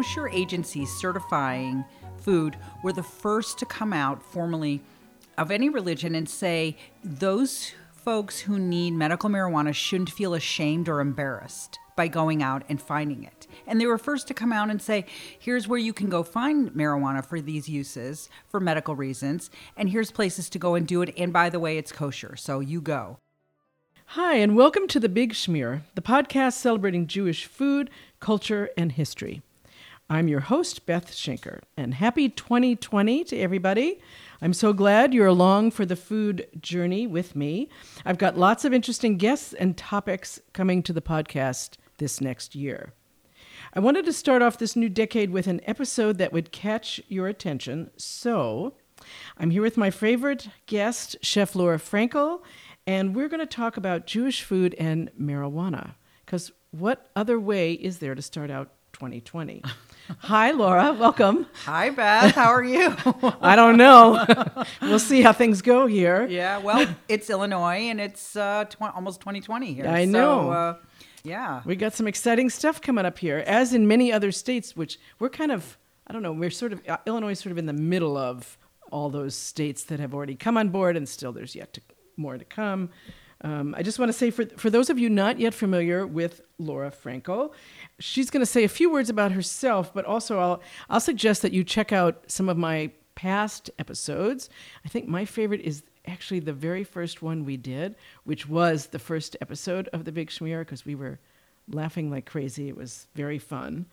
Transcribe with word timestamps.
kosher 0.00 0.30
agencies 0.30 0.90
certifying 0.90 1.84
food 2.16 2.56
were 2.82 2.90
the 2.92 3.02
first 3.02 3.58
to 3.58 3.66
come 3.66 3.92
out 3.92 4.22
formally 4.22 4.80
of 5.36 5.50
any 5.50 5.68
religion 5.68 6.14
and 6.14 6.26
say 6.26 6.74
those 7.04 7.72
folks 7.92 8.40
who 8.40 8.58
need 8.58 8.92
medical 8.92 9.28
marijuana 9.28 9.74
shouldn't 9.74 10.08
feel 10.08 10.32
ashamed 10.32 10.88
or 10.88 11.00
embarrassed 11.00 11.78
by 11.96 12.08
going 12.08 12.42
out 12.42 12.62
and 12.66 12.80
finding 12.80 13.24
it. 13.24 13.46
And 13.66 13.78
they 13.78 13.84
were 13.84 13.98
first 13.98 14.26
to 14.28 14.32
come 14.32 14.54
out 14.54 14.70
and 14.70 14.80
say, 14.80 15.04
here's 15.38 15.68
where 15.68 15.78
you 15.78 15.92
can 15.92 16.08
go 16.08 16.22
find 16.22 16.70
marijuana 16.70 17.22
for 17.22 17.42
these 17.42 17.68
uses 17.68 18.30
for 18.48 18.58
medical 18.58 18.94
reasons, 18.96 19.50
and 19.76 19.90
here's 19.90 20.10
places 20.10 20.48
to 20.48 20.58
go 20.58 20.76
and 20.76 20.86
do 20.86 21.02
it. 21.02 21.12
And 21.18 21.30
by 21.30 21.50
the 21.50 21.60
way, 21.60 21.76
it's 21.76 21.92
kosher, 21.92 22.36
so 22.36 22.60
you 22.60 22.80
go. 22.80 23.18
Hi, 24.06 24.36
and 24.36 24.56
welcome 24.56 24.88
to 24.88 24.98
The 24.98 25.10
Big 25.10 25.34
Schmear, 25.34 25.82
the 25.94 26.00
podcast 26.00 26.54
celebrating 26.54 27.06
Jewish 27.06 27.44
food, 27.44 27.90
culture, 28.18 28.70
and 28.78 28.92
history. 28.92 29.42
I'm 30.12 30.26
your 30.26 30.40
host, 30.40 30.86
Beth 30.86 31.12
Schenker, 31.12 31.60
and 31.76 31.94
happy 31.94 32.28
2020 32.28 33.22
to 33.22 33.38
everybody. 33.38 34.00
I'm 34.42 34.52
so 34.52 34.72
glad 34.72 35.14
you're 35.14 35.28
along 35.28 35.70
for 35.70 35.86
the 35.86 35.94
food 35.94 36.48
journey 36.60 37.06
with 37.06 37.36
me. 37.36 37.68
I've 38.04 38.18
got 38.18 38.36
lots 38.36 38.64
of 38.64 38.72
interesting 38.72 39.18
guests 39.18 39.52
and 39.52 39.76
topics 39.76 40.40
coming 40.52 40.82
to 40.82 40.92
the 40.92 41.00
podcast 41.00 41.76
this 41.98 42.20
next 42.20 42.56
year. 42.56 42.92
I 43.72 43.78
wanted 43.78 44.04
to 44.04 44.12
start 44.12 44.42
off 44.42 44.58
this 44.58 44.74
new 44.74 44.88
decade 44.88 45.30
with 45.30 45.46
an 45.46 45.60
episode 45.64 46.18
that 46.18 46.32
would 46.32 46.50
catch 46.50 47.00
your 47.06 47.28
attention, 47.28 47.92
so 47.96 48.74
I'm 49.38 49.52
here 49.52 49.62
with 49.62 49.76
my 49.76 49.92
favorite 49.92 50.48
guest, 50.66 51.18
Chef 51.22 51.54
Laura 51.54 51.78
Frankel, 51.78 52.40
and 52.84 53.14
we're 53.14 53.28
going 53.28 53.38
to 53.38 53.46
talk 53.46 53.76
about 53.76 54.08
Jewish 54.08 54.42
food 54.42 54.74
and 54.76 55.08
marijuana. 55.16 55.94
Because 56.26 56.50
what 56.72 57.10
other 57.14 57.38
way 57.38 57.74
is 57.74 57.98
there 57.98 58.16
to 58.16 58.22
start 58.22 58.50
out 58.50 58.72
2020? 58.92 59.62
Hi, 60.18 60.50
Laura. 60.50 60.92
Welcome. 60.92 61.46
Hi, 61.64 61.90
Beth. 61.90 62.34
How 62.34 62.48
are 62.52 62.64
you? 62.64 62.94
I 63.40 63.54
don't 63.56 63.76
know. 63.76 64.24
we'll 64.82 64.98
see 64.98 65.22
how 65.22 65.32
things 65.32 65.62
go 65.62 65.86
here. 65.86 66.26
yeah, 66.26 66.58
well, 66.58 66.86
it's 67.08 67.30
Illinois 67.30 67.88
and 67.88 68.00
it's 68.00 68.34
uh, 68.36 68.64
tw- 68.64 68.82
almost 68.94 69.20
2020 69.20 69.72
here. 69.74 69.86
I 69.86 70.04
So, 70.06 70.10
know. 70.10 70.50
uh, 70.50 70.76
yeah. 71.22 71.62
We 71.64 71.76
got 71.76 71.92
some 71.94 72.08
exciting 72.08 72.50
stuff 72.50 72.80
coming 72.80 73.04
up 73.04 73.18
here, 73.18 73.38
as 73.46 73.72
in 73.72 73.86
many 73.86 74.12
other 74.12 74.32
states, 74.32 74.74
which 74.76 74.98
we're 75.18 75.28
kind 75.28 75.52
of, 75.52 75.78
I 76.06 76.12
don't 76.12 76.22
know, 76.22 76.32
we're 76.32 76.50
sort 76.50 76.72
of, 76.72 76.82
uh, 76.88 76.96
Illinois 77.06 77.32
is 77.32 77.38
sort 77.38 77.52
of 77.52 77.58
in 77.58 77.66
the 77.66 77.72
middle 77.72 78.16
of 78.16 78.58
all 78.90 79.10
those 79.10 79.36
states 79.36 79.84
that 79.84 80.00
have 80.00 80.12
already 80.12 80.34
come 80.34 80.56
on 80.56 80.70
board, 80.70 80.96
and 80.96 81.08
still 81.08 81.32
there's 81.32 81.54
yet 81.54 81.72
to, 81.74 81.80
more 82.16 82.36
to 82.36 82.44
come. 82.44 82.90
Um, 83.42 83.74
I 83.76 83.82
just 83.82 83.98
want 83.98 84.10
to 84.10 84.12
say, 84.12 84.30
for, 84.30 84.44
for 84.44 84.68
those 84.68 84.90
of 84.90 84.98
you 84.98 85.08
not 85.08 85.38
yet 85.38 85.54
familiar 85.54 86.06
with 86.06 86.42
Laura 86.58 86.90
Frankel, 86.90 87.52
she's 87.98 88.30
going 88.30 88.40
to 88.40 88.46
say 88.46 88.64
a 88.64 88.68
few 88.68 88.92
words 88.92 89.08
about 89.08 89.32
herself, 89.32 89.94
but 89.94 90.04
also 90.04 90.38
I'll, 90.38 90.62
I'll 90.90 91.00
suggest 91.00 91.42
that 91.42 91.52
you 91.52 91.64
check 91.64 91.92
out 91.92 92.24
some 92.26 92.48
of 92.48 92.58
my 92.58 92.90
past 93.14 93.70
episodes. 93.78 94.50
I 94.84 94.88
think 94.88 95.08
my 95.08 95.24
favorite 95.24 95.62
is 95.62 95.82
actually 96.06 96.40
the 96.40 96.52
very 96.52 96.84
first 96.84 97.22
one 97.22 97.44
we 97.44 97.56
did, 97.56 97.94
which 98.24 98.48
was 98.48 98.88
the 98.88 98.98
first 98.98 99.36
episode 99.40 99.88
of 99.92 100.04
The 100.04 100.12
Big 100.12 100.28
Schmear, 100.28 100.60
because 100.60 100.84
we 100.84 100.94
were 100.94 101.18
laughing 101.68 102.10
like 102.10 102.26
crazy. 102.26 102.68
It 102.68 102.76
was 102.76 103.06
very 103.14 103.38
fun. 103.38 103.86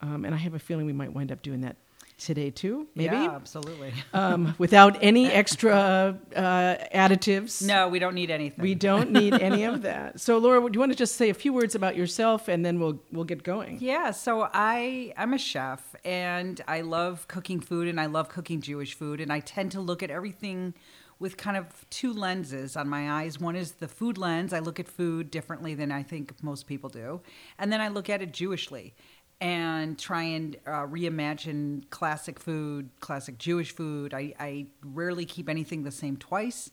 Um, 0.00 0.24
and 0.24 0.34
I 0.34 0.38
have 0.38 0.54
a 0.54 0.58
feeling 0.58 0.86
we 0.86 0.92
might 0.92 1.12
wind 1.12 1.32
up 1.32 1.42
doing 1.42 1.60
that 1.62 1.76
today 2.24 2.50
too, 2.50 2.88
maybe, 2.94 3.14
Yeah, 3.14 3.30
absolutely. 3.30 3.92
um, 4.12 4.54
without 4.58 4.98
any 5.02 5.26
extra 5.30 6.18
uh, 6.36 6.76
additives. 6.94 7.62
no, 7.66 7.88
we 7.88 7.98
don't 7.98 8.14
need 8.14 8.30
anything. 8.30 8.62
We 8.62 8.74
don't 8.74 9.10
need 9.10 9.34
any 9.34 9.64
of 9.64 9.82
that. 9.82 10.12
So, 10.22 10.38
Laura, 10.38 10.60
do 10.60 10.76
you 10.76 10.80
want 10.80 10.92
to 10.92 10.98
just 10.98 11.16
say 11.16 11.30
a 11.30 11.34
few 11.34 11.52
words 11.52 11.74
about 11.74 11.96
yourself, 11.96 12.46
and 12.48 12.64
then 12.64 12.78
we'll 12.78 13.00
we'll 13.10 13.24
get 13.24 13.42
going? 13.42 13.78
Yeah, 13.80 14.12
so 14.12 14.48
I 14.52 15.12
I'm 15.16 15.34
a 15.34 15.38
chef 15.38 15.94
and 16.04 16.60
I 16.68 16.82
love 16.82 17.26
cooking 17.28 17.60
food 17.60 17.88
and 17.88 18.00
I 18.00 18.06
love 18.06 18.28
cooking 18.28 18.60
Jewish 18.60 18.94
food 18.94 19.20
and 19.20 19.32
I 19.32 19.40
tend 19.40 19.72
to 19.72 19.80
look 19.80 20.02
at 20.02 20.10
everything 20.10 20.74
with 21.18 21.36
kind 21.36 21.56
of 21.56 21.88
two 21.88 22.12
lenses 22.12 22.76
on 22.76 22.88
my 22.88 23.10
eyes. 23.22 23.38
One 23.38 23.54
is 23.54 23.72
the 23.72 23.86
food 23.88 24.18
lens. 24.18 24.52
I 24.52 24.58
look 24.58 24.80
at 24.80 24.88
food 24.88 25.30
differently 25.30 25.74
than 25.74 25.92
I 25.92 26.02
think 26.02 26.34
most 26.42 26.66
people 26.66 26.90
do. 26.90 27.20
And 27.58 27.72
then 27.72 27.80
I 27.80 27.88
look 27.88 28.10
at 28.10 28.22
it 28.22 28.32
Jewishly 28.32 28.92
and 29.42 29.98
try 29.98 30.22
and 30.22 30.56
uh, 30.66 30.86
reimagine 30.86 31.90
classic 31.90 32.38
food, 32.38 32.88
classic 33.00 33.38
Jewish 33.38 33.72
food. 33.72 34.14
I, 34.14 34.34
I 34.38 34.66
rarely 34.84 35.24
keep 35.24 35.48
anything 35.48 35.82
the 35.82 35.90
same 35.90 36.16
twice. 36.16 36.70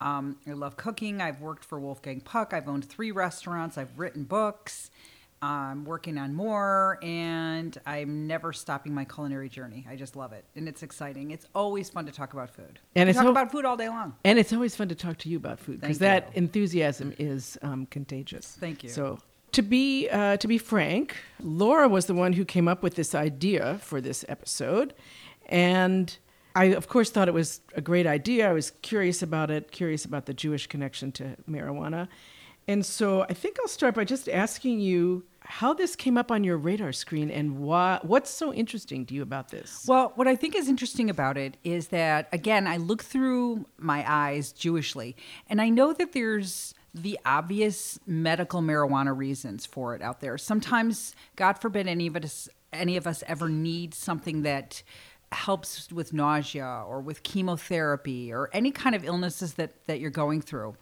Um, 0.00 0.36
I 0.44 0.52
love 0.52 0.76
cooking. 0.76 1.20
I've 1.20 1.40
worked 1.40 1.64
for 1.64 1.78
Wolfgang 1.78 2.20
Puck. 2.20 2.52
I've 2.52 2.68
owned 2.68 2.84
three 2.84 3.12
restaurants. 3.12 3.78
I've 3.78 3.96
written 3.98 4.24
books. 4.24 4.90
I'm 5.40 5.84
working 5.84 6.18
on 6.18 6.34
more, 6.34 6.98
and 7.00 7.78
I'm 7.86 8.26
never 8.26 8.52
stopping 8.52 8.92
my 8.92 9.04
culinary 9.04 9.48
journey. 9.48 9.86
I 9.88 9.94
just 9.94 10.16
love 10.16 10.32
it, 10.32 10.44
and 10.56 10.68
it's 10.68 10.82
exciting. 10.82 11.30
It's 11.30 11.46
always 11.54 11.88
fun 11.88 12.06
to 12.06 12.12
talk 12.12 12.32
about 12.32 12.50
food. 12.50 12.80
And 12.96 13.08
it's 13.08 13.16
talk 13.16 13.26
al- 13.26 13.30
about 13.30 13.52
food 13.52 13.64
all 13.64 13.76
day 13.76 13.88
long. 13.88 14.16
And 14.24 14.40
it's 14.40 14.52
always 14.52 14.74
fun 14.74 14.88
to 14.88 14.96
talk 14.96 15.18
to 15.18 15.28
you 15.28 15.36
about 15.36 15.60
food 15.60 15.80
because 15.80 16.00
that 16.00 16.30
enthusiasm 16.34 17.14
is 17.20 17.56
um, 17.62 17.86
contagious. 17.86 18.56
Thank 18.58 18.82
you. 18.82 18.90
So, 18.90 19.20
to 19.52 19.62
be 19.62 20.08
uh, 20.08 20.36
to 20.36 20.48
be 20.48 20.58
frank, 20.58 21.16
Laura 21.40 21.88
was 21.88 22.06
the 22.06 22.14
one 22.14 22.32
who 22.32 22.44
came 22.44 22.68
up 22.68 22.82
with 22.82 22.94
this 22.94 23.14
idea 23.14 23.78
for 23.82 24.00
this 24.00 24.24
episode, 24.28 24.94
and 25.46 26.16
I, 26.54 26.64
of 26.64 26.88
course, 26.88 27.10
thought 27.10 27.28
it 27.28 27.34
was 27.34 27.60
a 27.74 27.80
great 27.80 28.06
idea. 28.06 28.48
I 28.48 28.52
was 28.52 28.72
curious 28.82 29.22
about 29.22 29.50
it, 29.50 29.70
curious 29.70 30.04
about 30.04 30.26
the 30.26 30.34
Jewish 30.34 30.66
connection 30.66 31.12
to 31.12 31.36
marijuana, 31.48 32.08
and 32.66 32.84
so 32.84 33.22
I 33.22 33.34
think 33.34 33.58
I'll 33.60 33.68
start 33.68 33.94
by 33.94 34.04
just 34.04 34.28
asking 34.28 34.80
you 34.80 35.24
how 35.40 35.72
this 35.72 35.96
came 35.96 36.18
up 36.18 36.30
on 36.30 36.44
your 36.44 36.58
radar 36.58 36.92
screen 36.92 37.30
and 37.30 37.58
why. 37.58 37.98
What's 38.02 38.30
so 38.30 38.52
interesting 38.52 39.06
to 39.06 39.14
you 39.14 39.22
about 39.22 39.48
this? 39.48 39.86
Well, 39.88 40.12
what 40.14 40.28
I 40.28 40.36
think 40.36 40.54
is 40.54 40.68
interesting 40.68 41.08
about 41.08 41.38
it 41.38 41.56
is 41.64 41.88
that, 41.88 42.28
again, 42.32 42.66
I 42.66 42.76
look 42.76 43.02
through 43.02 43.64
my 43.78 44.04
eyes 44.06 44.52
Jewishly, 44.52 45.16
and 45.48 45.60
I 45.60 45.70
know 45.70 45.94
that 45.94 46.12
there's 46.12 46.74
the 47.02 47.18
obvious 47.24 47.98
medical 48.06 48.60
marijuana 48.60 49.16
reasons 49.16 49.66
for 49.66 49.94
it 49.94 50.02
out 50.02 50.20
there. 50.20 50.38
Sometimes, 50.38 51.14
God 51.36 51.54
forbid, 51.54 51.86
any 51.86 52.06
of 52.06 52.16
us 52.16 52.48
any 52.72 52.96
of 52.96 53.06
us 53.06 53.24
ever 53.26 53.48
need 53.48 53.94
something 53.94 54.42
that 54.42 54.82
helps 55.32 55.90
with 55.90 56.12
nausea 56.12 56.84
or 56.86 57.00
with 57.00 57.22
chemotherapy 57.22 58.32
or 58.32 58.50
any 58.52 58.70
kind 58.70 58.94
of 58.94 59.04
illnesses 59.04 59.54
that 59.54 59.86
that 59.86 60.00
you're 60.00 60.10
going 60.10 60.40
through. 60.40 60.76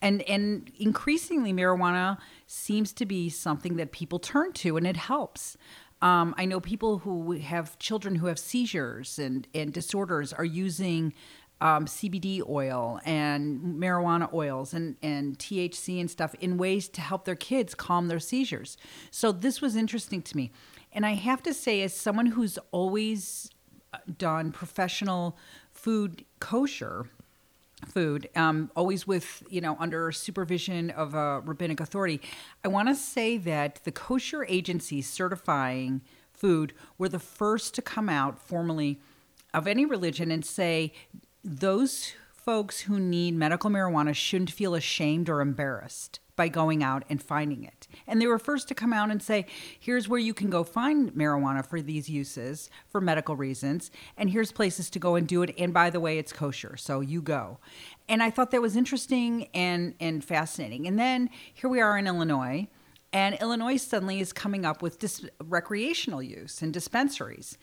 And 0.00 0.22
and 0.22 0.70
increasingly 0.78 1.52
marijuana 1.52 2.18
seems 2.46 2.92
to 2.94 3.06
be 3.06 3.28
something 3.28 3.76
that 3.76 3.92
people 3.92 4.18
turn 4.18 4.52
to 4.54 4.76
and 4.76 4.86
it 4.86 4.96
helps. 4.96 5.56
Um, 6.00 6.34
I 6.38 6.44
know 6.44 6.60
people 6.60 6.98
who 6.98 7.32
have 7.32 7.76
children 7.80 8.14
who 8.16 8.26
have 8.26 8.38
seizures 8.38 9.18
and, 9.18 9.48
and 9.52 9.72
disorders 9.72 10.32
are 10.32 10.44
using 10.44 11.12
um, 11.60 11.86
CBD 11.86 12.42
oil 12.48 13.00
and 13.04 13.60
marijuana 13.80 14.32
oils 14.32 14.72
and, 14.72 14.96
and 15.02 15.38
THC 15.38 16.00
and 16.00 16.10
stuff 16.10 16.34
in 16.40 16.56
ways 16.56 16.88
to 16.90 17.00
help 17.00 17.24
their 17.24 17.34
kids 17.34 17.74
calm 17.74 18.08
their 18.08 18.20
seizures. 18.20 18.76
So 19.10 19.32
this 19.32 19.60
was 19.60 19.74
interesting 19.74 20.22
to 20.22 20.36
me. 20.36 20.52
And 20.92 21.04
I 21.04 21.14
have 21.14 21.42
to 21.42 21.52
say, 21.52 21.82
as 21.82 21.94
someone 21.94 22.26
who's 22.26 22.58
always 22.70 23.50
uh, 23.92 23.98
done 24.16 24.52
professional 24.52 25.36
food 25.72 26.24
kosher, 26.40 27.06
food, 27.86 28.28
um, 28.34 28.70
always 28.74 29.06
with 29.06 29.42
you 29.48 29.60
know 29.60 29.76
under 29.78 30.10
supervision 30.12 30.90
of 30.90 31.14
a 31.14 31.40
rabbinic 31.40 31.80
authority. 31.80 32.20
I 32.64 32.68
want 32.68 32.88
to 32.88 32.94
say 32.94 33.36
that 33.38 33.80
the 33.84 33.92
kosher 33.92 34.44
agencies 34.48 35.08
certifying 35.08 36.02
food 36.32 36.72
were 36.96 37.08
the 37.08 37.18
first 37.18 37.74
to 37.74 37.82
come 37.82 38.08
out 38.08 38.38
formally 38.38 39.00
of 39.54 39.66
any 39.66 39.84
religion 39.84 40.30
and 40.30 40.44
say 40.44 40.92
those 41.48 42.12
folks 42.30 42.80
who 42.80 42.98
need 42.98 43.34
medical 43.34 43.70
marijuana 43.70 44.14
shouldn't 44.14 44.50
feel 44.50 44.74
ashamed 44.74 45.28
or 45.28 45.40
embarrassed 45.40 46.20
by 46.36 46.48
going 46.48 46.82
out 46.82 47.04
and 47.10 47.22
finding 47.22 47.64
it. 47.64 47.88
And 48.06 48.22
they 48.22 48.26
were 48.26 48.38
first 48.38 48.68
to 48.68 48.74
come 48.74 48.92
out 48.92 49.10
and 49.10 49.20
say, 49.20 49.44
here's 49.78 50.08
where 50.08 50.20
you 50.20 50.32
can 50.32 50.50
go 50.50 50.62
find 50.62 51.12
marijuana 51.14 51.66
for 51.66 51.82
these 51.82 52.08
uses 52.08 52.70
for 52.88 53.00
medical 53.00 53.34
reasons, 53.34 53.90
and 54.16 54.30
here's 54.30 54.52
places 54.52 54.88
to 54.90 54.98
go 54.98 55.16
and 55.16 55.26
do 55.26 55.42
it. 55.42 55.54
And 55.58 55.74
by 55.74 55.90
the 55.90 56.00
way, 56.00 56.18
it's 56.18 56.32
kosher, 56.32 56.76
so 56.76 57.00
you 57.00 57.20
go. 57.20 57.58
And 58.08 58.22
I 58.22 58.30
thought 58.30 58.52
that 58.52 58.62
was 58.62 58.76
interesting 58.76 59.48
and, 59.52 59.94
and 59.98 60.22
fascinating. 60.24 60.86
And 60.86 60.98
then 60.98 61.30
here 61.52 61.68
we 61.68 61.80
are 61.80 61.98
in 61.98 62.06
Illinois. 62.06 62.68
And 63.12 63.36
Illinois 63.40 63.78
suddenly 63.78 64.20
is 64.20 64.32
coming 64.32 64.66
up 64.66 64.82
with 64.82 64.98
dis- 64.98 65.24
recreational 65.42 66.22
use 66.22 66.60
and 66.62 66.72
dispensaries. 66.72 67.56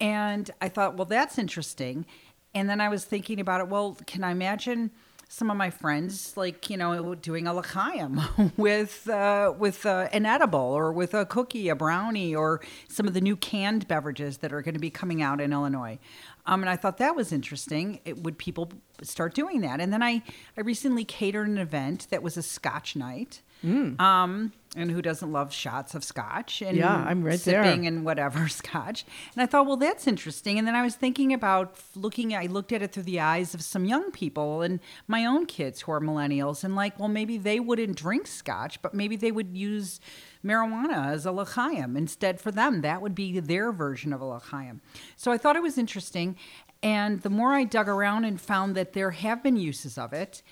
And 0.00 0.50
I 0.60 0.68
thought, 0.68 0.96
well, 0.96 1.04
that's 1.04 1.38
interesting. 1.38 2.06
And 2.54 2.68
then 2.68 2.80
I 2.80 2.88
was 2.88 3.04
thinking 3.04 3.40
about 3.40 3.60
it. 3.60 3.68
Well, 3.68 3.96
can 4.06 4.24
I 4.24 4.30
imagine 4.30 4.90
some 5.32 5.50
of 5.50 5.56
my 5.56 5.70
friends, 5.70 6.36
like 6.36 6.68
you 6.68 6.76
know, 6.76 7.14
doing 7.14 7.46
a 7.46 7.54
l'chaim 7.54 8.20
with 8.58 9.08
uh, 9.08 9.54
with 9.58 9.86
uh, 9.86 10.08
an 10.12 10.26
edible 10.26 10.60
or 10.60 10.92
with 10.92 11.14
a 11.14 11.24
cookie, 11.24 11.70
a 11.70 11.74
brownie, 11.74 12.34
or 12.34 12.60
some 12.86 13.08
of 13.08 13.14
the 13.14 13.20
new 13.20 13.34
canned 13.34 13.88
beverages 13.88 14.38
that 14.38 14.52
are 14.52 14.60
going 14.60 14.74
to 14.74 14.80
be 14.80 14.90
coming 14.90 15.22
out 15.22 15.40
in 15.40 15.50
Illinois. 15.50 15.98
Um, 16.44 16.62
and 16.62 16.68
I 16.68 16.76
thought 16.76 16.98
that 16.98 17.16
was 17.16 17.32
interesting. 17.32 18.00
It, 18.04 18.22
would 18.22 18.36
people 18.36 18.68
start 19.00 19.34
doing 19.34 19.62
that? 19.62 19.80
And 19.80 19.90
then 19.90 20.02
I 20.02 20.22
I 20.58 20.60
recently 20.60 21.06
catered 21.06 21.48
an 21.48 21.56
event 21.56 22.08
that 22.10 22.22
was 22.22 22.36
a 22.36 22.42
Scotch 22.42 22.94
night. 22.94 23.40
Um, 23.64 24.52
and 24.74 24.90
who 24.90 25.02
doesn't 25.02 25.30
love 25.30 25.52
shots 25.52 25.94
of 25.94 26.02
scotch 26.02 26.62
and 26.62 26.76
Yeah, 26.78 26.94
I'm 26.96 27.22
right 27.22 27.38
there. 27.40 27.62
sipping 27.62 27.86
and 27.86 28.04
whatever 28.04 28.48
scotch. 28.60 29.04
And 29.34 29.42
I 29.42 29.46
thought, 29.46 29.66
well, 29.66 29.76
that's 29.76 30.06
interesting. 30.06 30.58
And 30.58 30.66
then 30.66 30.74
I 30.74 30.82
was 30.82 30.94
thinking 30.96 31.32
about 31.34 31.76
looking. 31.94 32.34
I 32.34 32.46
looked 32.46 32.72
at 32.72 32.80
it 32.82 32.92
through 32.92 33.02
the 33.02 33.20
eyes 33.20 33.52
of 33.54 33.60
some 33.62 33.84
young 33.84 34.10
people 34.10 34.62
and 34.62 34.80
my 35.06 35.26
own 35.26 35.44
kids 35.46 35.82
who 35.82 35.92
are 35.92 36.00
millennials, 36.00 36.64
and 36.64 36.74
like, 36.74 36.98
well, 36.98 37.08
maybe 37.08 37.36
they 37.38 37.60
wouldn't 37.60 37.96
drink 37.96 38.26
scotch, 38.26 38.80
but 38.82 38.94
maybe 38.94 39.14
they 39.16 39.30
would 39.30 39.54
use 39.56 40.00
marijuana 40.44 41.06
as 41.12 41.26
a 41.26 41.32
l'chaim 41.32 41.96
instead 41.96 42.40
for 42.40 42.50
them. 42.50 42.80
That 42.80 43.02
would 43.02 43.14
be 43.14 43.38
their 43.40 43.72
version 43.72 44.12
of 44.12 44.20
a 44.20 44.24
l'chaim. 44.24 44.80
So 45.16 45.30
I 45.30 45.38
thought 45.38 45.54
it 45.56 45.62
was 45.62 45.78
interesting. 45.78 46.36
And 46.82 47.20
the 47.20 47.30
more 47.30 47.52
I 47.52 47.62
dug 47.62 47.88
around 47.88 48.24
and 48.24 48.40
found 48.40 48.74
that 48.74 48.92
there 48.92 49.12
have 49.12 49.40
been 49.42 49.54
uses 49.56 49.96
of 49.98 50.12
it, 50.12 50.42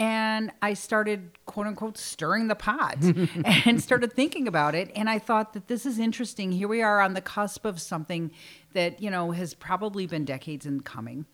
and 0.00 0.50
I 0.62 0.72
started 0.72 1.30
quote 1.44 1.66
unquote 1.66 1.98
stirring 1.98 2.48
the 2.48 2.54
pot 2.54 2.96
and 3.66 3.80
started 3.82 4.14
thinking 4.14 4.48
about 4.48 4.74
it. 4.74 4.90
And 4.96 5.10
I 5.10 5.18
thought 5.18 5.52
that 5.52 5.68
this 5.68 5.84
is 5.84 5.98
interesting. 5.98 6.52
Here 6.52 6.66
we 6.66 6.80
are 6.80 7.02
on 7.02 7.12
the 7.12 7.20
cusp 7.20 7.66
of 7.66 7.78
something 7.78 8.30
that, 8.72 9.02
you 9.02 9.10
know, 9.10 9.32
has 9.32 9.52
probably 9.52 10.06
been 10.06 10.24
decades 10.24 10.64
in 10.64 10.80
coming, 10.80 11.26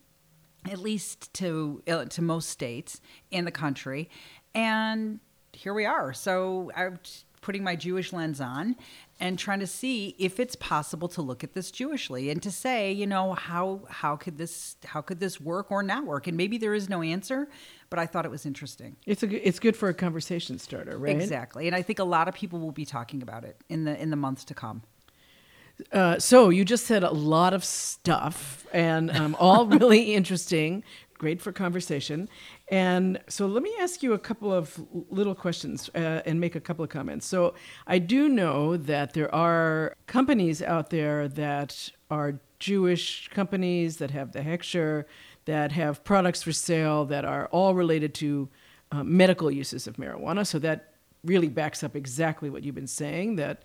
at 0.68 0.78
least 0.78 1.32
to, 1.34 1.80
uh, 1.86 2.06
to 2.06 2.22
most 2.22 2.50
states 2.50 3.00
in 3.30 3.44
the 3.44 3.52
country. 3.52 4.10
And 4.52 5.20
here 5.52 5.72
we 5.72 5.86
are. 5.86 6.12
So 6.12 6.72
I'm 6.74 6.98
putting 7.42 7.62
my 7.62 7.76
Jewish 7.76 8.12
lens 8.12 8.40
on 8.40 8.74
and 9.18 9.38
trying 9.38 9.60
to 9.60 9.66
see 9.66 10.14
if 10.18 10.38
it's 10.38 10.56
possible 10.56 11.08
to 11.08 11.22
look 11.22 11.42
at 11.42 11.54
this 11.54 11.70
Jewishly 11.70 12.30
and 12.30 12.42
to 12.42 12.50
say, 12.50 12.92
you 12.92 13.06
know, 13.06 13.32
how 13.32 13.80
how 13.88 14.16
could 14.16 14.36
this 14.36 14.76
how 14.84 15.00
could 15.00 15.20
this 15.20 15.40
work 15.40 15.70
or 15.70 15.82
not 15.82 16.04
work? 16.04 16.26
And 16.26 16.36
maybe 16.36 16.58
there 16.58 16.74
is 16.74 16.88
no 16.88 17.02
answer, 17.02 17.48
but 17.88 17.98
I 17.98 18.06
thought 18.06 18.24
it 18.24 18.30
was 18.30 18.44
interesting. 18.44 18.96
It's 19.06 19.22
a, 19.22 19.48
it's 19.48 19.58
good 19.58 19.76
for 19.76 19.88
a 19.88 19.94
conversation 19.94 20.58
starter, 20.58 20.98
right? 20.98 21.16
Exactly. 21.16 21.66
And 21.66 21.74
I 21.74 21.82
think 21.82 21.98
a 21.98 22.04
lot 22.04 22.28
of 22.28 22.34
people 22.34 22.58
will 22.58 22.72
be 22.72 22.84
talking 22.84 23.22
about 23.22 23.44
it 23.44 23.56
in 23.68 23.84
the 23.84 24.00
in 24.00 24.10
the 24.10 24.16
months 24.16 24.44
to 24.44 24.54
come. 24.54 24.82
Uh, 25.92 26.18
so 26.18 26.48
you 26.48 26.64
just 26.64 26.86
said 26.86 27.02
a 27.02 27.12
lot 27.12 27.52
of 27.52 27.64
stuff, 27.64 28.66
and 28.72 29.10
um, 29.10 29.36
all 29.38 29.66
really 29.66 30.14
interesting, 30.14 30.82
great 31.14 31.40
for 31.40 31.52
conversation. 31.52 32.28
And 32.68 33.20
so 33.28 33.46
let 33.46 33.62
me 33.62 33.72
ask 33.80 34.02
you 34.02 34.12
a 34.12 34.18
couple 34.18 34.52
of 34.52 34.80
little 35.08 35.34
questions 35.34 35.88
uh, 35.94 36.22
and 36.26 36.40
make 36.40 36.56
a 36.56 36.60
couple 36.60 36.84
of 36.84 36.90
comments. 36.90 37.26
So 37.26 37.54
I 37.86 37.98
do 37.98 38.28
know 38.28 38.76
that 38.76 39.14
there 39.14 39.32
are 39.32 39.94
companies 40.06 40.62
out 40.62 40.90
there 40.90 41.28
that 41.28 41.90
are 42.10 42.40
Jewish 42.58 43.28
companies 43.28 43.98
that 43.98 44.10
have 44.10 44.32
the 44.32 44.40
Heksher, 44.40 45.04
that 45.44 45.72
have 45.72 46.02
products 46.02 46.42
for 46.42 46.52
sale 46.52 47.04
that 47.04 47.24
are 47.24 47.46
all 47.46 47.74
related 47.74 48.14
to 48.14 48.48
uh, 48.90 49.04
medical 49.04 49.50
uses 49.50 49.86
of 49.86 49.96
marijuana. 49.96 50.44
So 50.46 50.58
that 50.60 50.94
really 51.24 51.48
backs 51.48 51.84
up 51.84 51.94
exactly 51.94 52.50
what 52.50 52.64
you've 52.64 52.74
been 52.74 52.86
saying 52.86 53.36
that 53.36 53.62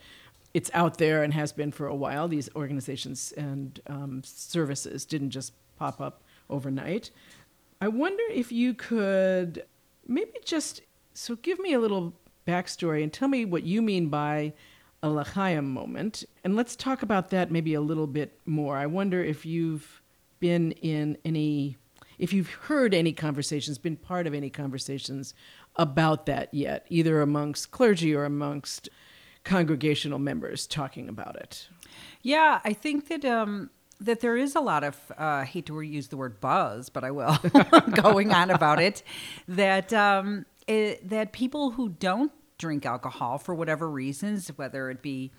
it's 0.54 0.70
out 0.74 0.98
there 0.98 1.24
and 1.24 1.34
has 1.34 1.52
been 1.52 1.72
for 1.72 1.88
a 1.88 1.96
while. 1.96 2.28
These 2.28 2.50
organizations 2.56 3.32
and 3.38 3.80
um, 3.88 4.22
services 4.24 5.06
didn't 5.06 5.30
just 5.32 5.54
pop 5.78 6.02
up 6.02 6.24
overnight. 6.50 7.10
I 7.82 7.88
wonder 7.88 8.24
if 8.32 8.52
you 8.52 8.76
could 8.76 9.66
maybe 10.08 10.34
just 10.46 10.82
so 11.16 11.36
give 11.36 11.60
me 11.60 11.74
a 11.74 11.80
little 11.80 12.14
backstory 12.48 13.02
and 13.02 13.12
tell 13.12 13.28
me 13.28 13.44
what 13.44 13.64
you 13.64 13.82
mean 13.82 14.08
by 14.08 14.54
a 15.02 15.10
L'chaim 15.10 15.74
moment, 15.74 16.24
and 16.44 16.56
let's 16.56 16.76
talk 16.76 17.02
about 17.02 17.32
that 17.32 17.50
maybe 17.50 17.74
a 17.74 17.82
little 17.82 18.06
bit 18.06 18.40
more. 18.46 18.78
I 18.78 18.86
wonder 18.86 19.24
if 19.24 19.48
you've 19.48 20.00
been 20.40 20.74
in 20.74 21.18
any, 21.26 21.78
if 22.20 22.32
you've 22.34 22.52
heard 22.52 22.94
any 22.94 23.14
conversations, 23.14 23.80
been 23.80 23.98
part 23.98 24.28
of 24.28 24.36
any 24.36 24.52
conversations 24.52 25.34
about 25.76 26.28
that 26.28 26.54
yet, 26.54 26.86
either 26.90 27.20
amongst 27.22 27.72
clergy 27.72 28.14
or 28.14 28.26
amongst 28.26 28.90
congregational 29.44 30.20
members 30.20 30.68
talking 30.68 31.10
about 31.10 31.36
it. 31.36 31.68
Yeah, 32.22 32.60
I 32.64 32.74
think 32.74 33.08
that 33.08 33.26
um, 33.26 33.72
that 34.02 34.20
there 34.20 34.36
is 34.36 34.56
a 34.56 34.60
lot 34.60 34.84
of 34.84 34.98
uh, 35.12 35.24
I 35.24 35.46
hate 35.46 35.68
to 35.68 35.80
use 35.82 36.08
the 36.10 36.18
word 36.18 36.42
buzz, 36.42 36.90
but 36.90 37.04
I 37.04 37.12
will 37.12 37.38
going 37.94 38.34
on 38.34 38.50
about 38.50 38.82
it. 38.82 39.04
That 39.48 39.94
um, 39.94 40.46
it, 40.68 41.08
that 41.10 41.32
people 41.32 41.72
who 41.72 41.90
don't 41.90 42.32
drink 42.58 42.86
alcohol 42.86 43.38
for 43.38 43.56
whatever 43.56 43.90
reasons, 43.90 44.50
whether 44.56 44.90
it 44.90 45.02
be 45.02 45.32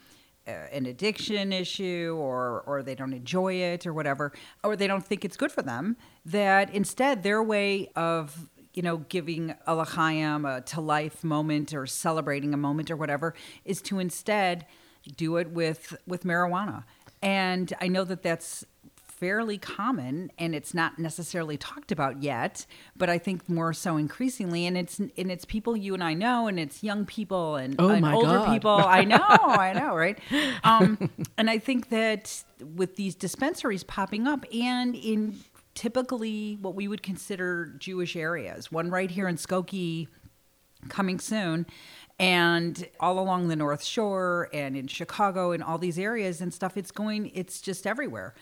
uh, 0.47 0.53
an 0.73 0.87
addiction 0.87 1.53
issue 1.53 2.17
or 2.19 2.63
or 2.67 2.83
they 2.83 2.95
don't 2.95 3.13
enjoy 3.13 3.55
it 3.55 3.87
or 3.87 3.93
whatever, 3.93 4.33
or 4.63 4.77
they 4.77 4.87
don't 4.87 5.05
think 5.05 5.25
it's 5.25 5.37
good 5.37 5.53
for 5.53 5.63
them, 5.63 5.97
that 6.25 6.73
instead 6.73 7.23
their 7.23 7.43
way 7.43 7.91
of 7.97 8.49
you 8.75 8.83
know, 8.83 8.97
giving 8.97 9.55
a 9.67 9.75
l'chaim, 9.75 10.47
a 10.47 10.63
to 10.63 10.81
life 10.81 11.23
moment 11.23 11.75
or 11.75 11.87
celebrating 11.87 12.55
a 12.55 12.57
moment 12.57 12.91
or 12.91 12.97
whatever, 12.97 13.35
is 13.67 13.83
to 13.83 13.99
instead 13.99 14.65
do 15.17 15.37
it 15.37 15.51
with 15.51 15.95
with 16.07 16.25
marijuana. 16.25 16.85
And 17.23 17.73
I 17.81 17.89
know 17.89 18.05
that 18.05 18.23
that's 18.23 18.65
fairly 19.07 19.57
common 19.57 20.33
and 20.37 20.53
it's 20.53 20.75
not 20.75 20.99
necessarily 20.99 21.57
talked 21.57 21.93
about 21.93 22.21
yet 22.25 22.67
but 22.97 23.09
i 23.09 23.19
think 23.19 23.49
more 23.49 23.73
so 23.73 23.97
increasingly. 23.97 24.67
And 24.67 24.77
it's 24.77 24.99
and 24.99 25.13
it's 25.31 25.45
people 25.45 25.77
you 25.77 25.95
and 25.95 26.03
i 26.03 26.13
know 26.13 26.49
and 26.49 26.59
it's 26.59 26.83
young 26.83 27.07
people 27.07 27.55
and, 27.55 27.77
Oh 27.79 27.91
and 27.91 28.05
older 28.05 28.27
God. 28.39 28.53
people. 28.53 28.73
I 28.73 29.05
know 29.15 29.21
i 29.21 29.73
know 29.75 29.95
right? 29.95 30.19
Um, 30.65 31.09
and 31.39 31.49
i 31.49 31.59
think 31.61 31.91
that 31.91 32.43
with 32.75 32.97
these 32.97 33.15
dispensaries 33.15 33.85
popping 33.85 34.27
up 34.27 34.45
and 34.53 34.97
in 34.97 35.37
typically 35.77 36.59
what 36.61 36.75
we 36.75 36.89
would 36.89 37.05
consider 37.05 37.67
jewish 37.79 38.17
areas 38.17 38.73
one 38.73 38.91
right 38.91 39.13
here 39.13 39.29
in 39.29 39.37
skokie 39.37 40.09
coming 40.89 41.21
soon 41.21 41.65
and 42.19 42.89
all 43.01 43.19
along 43.19 43.49
the 43.49 43.57
north 43.57 43.83
shore 43.83 44.49
and 44.53 44.77
in 44.77 44.87
chicago 44.87 45.53
and 45.53 45.63
all 45.63 45.79
these 45.79 45.99
areas 45.99 46.41
and 46.41 46.53
stuff 46.53 46.77
it's 46.77 46.91
going 46.91 47.31
it's 47.35 47.61
just 47.61 47.87
everywhere 47.87 48.35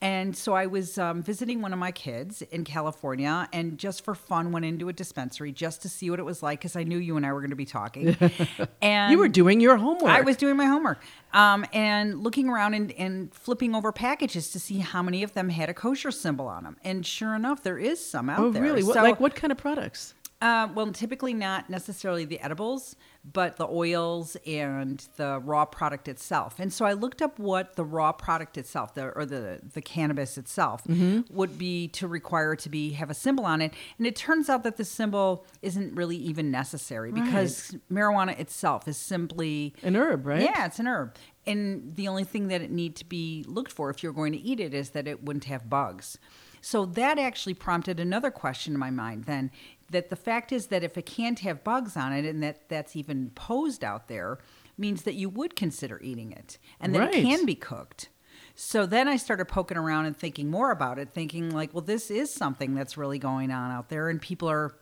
and 0.00 0.36
so 0.36 0.54
i 0.54 0.66
was 0.66 0.96
um, 0.98 1.22
visiting 1.22 1.60
one 1.60 1.72
of 1.72 1.78
my 1.78 1.90
kids 1.92 2.42
in 2.42 2.64
california 2.64 3.48
and 3.52 3.78
just 3.78 4.04
for 4.04 4.14
fun 4.14 4.50
went 4.52 4.64
into 4.64 4.88
a 4.88 4.92
dispensary 4.92 5.52
just 5.52 5.82
to 5.82 5.88
see 5.88 6.08
what 6.10 6.18
it 6.18 6.24
was 6.24 6.42
like 6.42 6.58
because 6.58 6.74
i 6.76 6.82
knew 6.82 6.98
you 6.98 7.16
and 7.16 7.24
i 7.26 7.32
were 7.32 7.40
going 7.40 7.50
to 7.50 7.56
be 7.56 7.66
talking 7.66 8.16
and 8.82 9.12
You 9.12 9.18
were 9.18 9.28
doing 9.28 9.60
your 9.60 9.76
homework. 9.76 10.10
I 10.10 10.20
was 10.22 10.36
doing 10.36 10.56
my 10.56 10.66
homework 10.66 10.98
um, 11.32 11.64
and 11.72 12.22
looking 12.22 12.48
around 12.48 12.74
and, 12.74 12.92
and 12.92 13.32
flipping 13.34 13.74
over 13.74 13.92
packages 13.92 14.50
to 14.52 14.60
see 14.60 14.78
how 14.78 15.02
many 15.02 15.22
of 15.22 15.34
them 15.34 15.48
had 15.48 15.68
a 15.68 15.74
kosher 15.74 16.10
symbol 16.10 16.46
on 16.46 16.64
them. 16.64 16.76
And 16.84 17.04
sure 17.04 17.34
enough, 17.34 17.62
there 17.62 17.78
is 17.78 18.04
some 18.04 18.30
out 18.30 18.40
Oh, 18.40 18.50
there. 18.50 18.62
really? 18.62 18.82
What, 18.82 18.96
like 18.96 19.20
what 19.20 19.34
kind 19.34 19.50
of 19.52 19.58
products? 19.58 20.14
uh, 20.40 20.68
well, 20.74 20.90
typically 20.92 21.34
not 21.34 21.68
necessarily 21.68 22.24
the 22.24 22.38
edibles, 22.40 22.94
but 23.32 23.56
the 23.56 23.66
oils 23.66 24.36
and 24.46 25.06
the 25.16 25.40
raw 25.44 25.64
product 25.64 26.08
itself. 26.08 26.56
And 26.58 26.72
so 26.72 26.84
I 26.84 26.92
looked 26.92 27.20
up 27.22 27.38
what 27.38 27.76
the 27.76 27.84
raw 27.84 28.12
product 28.12 28.56
itself, 28.56 28.94
the, 28.94 29.08
or 29.16 29.24
the 29.26 29.60
the 29.74 29.82
cannabis 29.82 30.38
itself, 30.38 30.84
Mm-hmm. 30.84 31.34
would 31.36 31.58
be 31.58 31.88
to 31.88 32.06
require 32.08 32.54
to 32.56 32.68
be 32.68 32.90
have 32.92 33.10
a 33.10 33.14
symbol 33.14 33.44
on 33.44 33.60
it. 33.62 33.72
And 33.98 34.06
it 34.06 34.16
turns 34.16 34.48
out 34.48 34.62
that 34.64 34.76
the 34.76 34.84
symbol 34.84 35.44
isn't 35.62 35.94
really 35.94 36.16
even 36.16 36.50
necessary 36.50 37.12
because 37.12 37.74
marijuana 37.90 38.38
itself 38.38 38.86
is 38.88 38.96
simply 38.96 39.74
An 39.82 39.96
herb, 39.96 40.26
right? 40.26 40.42
yeah, 40.42 40.66
it's 40.66 40.78
an 40.78 40.86
herb. 40.86 41.14
And 41.48 41.96
the 41.96 42.08
only 42.08 42.24
thing 42.24 42.48
that 42.48 42.60
it 42.62 42.70
need 42.70 42.94
to 42.96 43.04
be 43.04 43.44
looked 43.48 43.72
for 43.72 43.90
if 43.90 44.02
you're 44.02 44.12
going 44.12 44.32
to 44.32 44.38
eat 44.38 44.60
it 44.60 44.74
is 44.74 44.90
that 44.90 45.06
it 45.08 45.24
wouldn't 45.24 45.44
have 45.44 45.68
bugs. 45.70 46.18
So 46.60 46.84
that 46.84 47.18
actually 47.18 47.54
prompted 47.54 48.00
another 48.00 48.30
question 48.30 48.74
in 48.74 48.78
my 48.80 48.90
mind 48.90 49.24
then 49.24 49.50
that 49.90 50.10
the 50.10 50.16
fact 50.16 50.52
is 50.52 50.66
that 50.66 50.84
if 50.84 50.98
it 50.98 51.06
can't 51.06 51.38
have 51.40 51.64
bugs 51.64 51.96
on 51.96 52.12
it 52.12 52.24
and 52.24 52.42
that 52.42 52.68
that's 52.68 52.94
even 52.96 53.30
posed 53.30 53.82
out 53.82 54.08
there 54.08 54.38
means 54.76 55.02
that 55.02 55.14
you 55.14 55.28
would 55.28 55.56
consider 55.56 56.00
eating 56.02 56.32
it 56.32 56.58
and 56.80 56.94
that 56.94 56.98
Right. 56.98 57.14
it 57.14 57.22
can 57.22 57.46
be 57.46 57.54
cooked. 57.54 58.10
So 58.54 58.86
then 58.86 59.06
I 59.08 59.16
started 59.16 59.46
poking 59.46 59.78
around 59.78 60.06
and 60.06 60.16
thinking 60.16 60.50
more 60.50 60.70
about 60.72 60.98
it, 60.98 61.10
thinking 61.10 61.50
like, 61.50 61.72
well, 61.72 61.80
this 61.84 62.10
is 62.10 62.32
something 62.34 62.74
that's 62.74 62.96
really 62.96 63.18
going 63.18 63.50
on 63.52 63.70
out 63.70 63.88
there, 63.88 64.08
and 64.08 64.20
people 64.20 64.50
are 64.50 64.74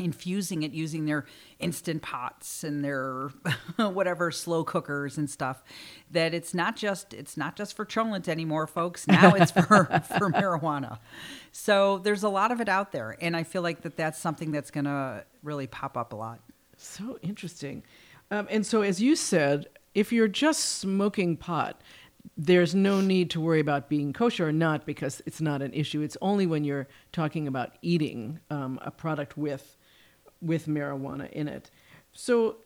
infusing 0.00 0.62
it 0.62 0.72
using 0.72 1.04
their 1.04 1.26
instant 1.58 2.02
pots 2.02 2.64
and 2.64 2.84
their 2.84 3.28
whatever 3.76 4.30
slow 4.30 4.64
cookers 4.64 5.18
and 5.18 5.28
stuff 5.30 5.62
that 6.10 6.34
it's 6.34 6.54
not 6.54 6.76
just 6.76 7.14
it's 7.14 7.36
not 7.36 7.56
just 7.56 7.76
for 7.76 7.84
cholent 7.84 8.28
anymore 8.28 8.66
folks 8.66 9.06
now 9.06 9.34
it's 9.34 9.50
for 9.50 9.60
for 10.18 10.30
marijuana 10.32 10.98
so 11.52 11.98
there's 11.98 12.22
a 12.22 12.28
lot 12.28 12.50
of 12.50 12.60
it 12.60 12.68
out 12.68 12.92
there 12.92 13.16
and 13.20 13.36
i 13.36 13.42
feel 13.42 13.62
like 13.62 13.82
that 13.82 13.96
that's 13.96 14.18
something 14.18 14.50
that's 14.50 14.70
going 14.70 14.84
to 14.84 15.24
really 15.42 15.66
pop 15.66 15.96
up 15.96 16.12
a 16.12 16.16
lot 16.16 16.40
So 16.76 17.18
interesting. 17.22 17.82
Um, 18.30 18.46
and 18.50 18.64
so, 18.64 18.80
as 18.82 19.02
you 19.02 19.16
said, 19.16 19.66
if 19.94 20.12
you're 20.12 20.28
just 20.28 20.78
smoking 20.78 21.36
pot, 21.36 21.80
there's 22.36 22.74
no 22.74 23.00
need 23.00 23.30
to 23.30 23.40
worry 23.40 23.60
about 23.60 23.88
being 23.88 24.12
kosher 24.12 24.48
or 24.48 24.52
not 24.52 24.86
because 24.86 25.20
it's 25.26 25.40
not 25.40 25.62
an 25.62 25.72
issue. 25.74 26.00
It's 26.00 26.16
only 26.22 26.46
when 26.46 26.64
you're 26.64 26.88
talking 27.12 27.46
about 27.48 27.72
eating 27.82 28.40
um, 28.50 28.78
a 28.82 28.90
product 28.90 29.36
with 29.36 29.76
with 30.40 30.66
marijuana 30.66 31.30
in 31.30 31.48
it. 31.48 31.70
So, 32.12 32.56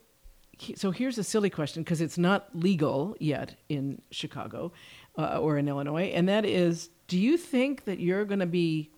so 0.76 0.90
here's 0.90 1.18
a 1.18 1.24
silly 1.24 1.50
question 1.50 1.82
because 1.82 2.00
it's 2.00 2.18
not 2.18 2.48
legal 2.54 3.16
yet 3.18 3.56
in 3.68 4.00
Chicago 4.10 4.72
uh, 5.18 5.38
or 5.38 5.58
in 5.58 5.68
Illinois, 5.68 6.12
and 6.14 6.28
that 6.28 6.44
is: 6.44 6.90
Do 7.08 7.18
you 7.18 7.36
think 7.36 7.84
that 7.84 8.00
you're 8.00 8.24
going 8.24 8.40
to 8.40 8.46
be 8.46 8.90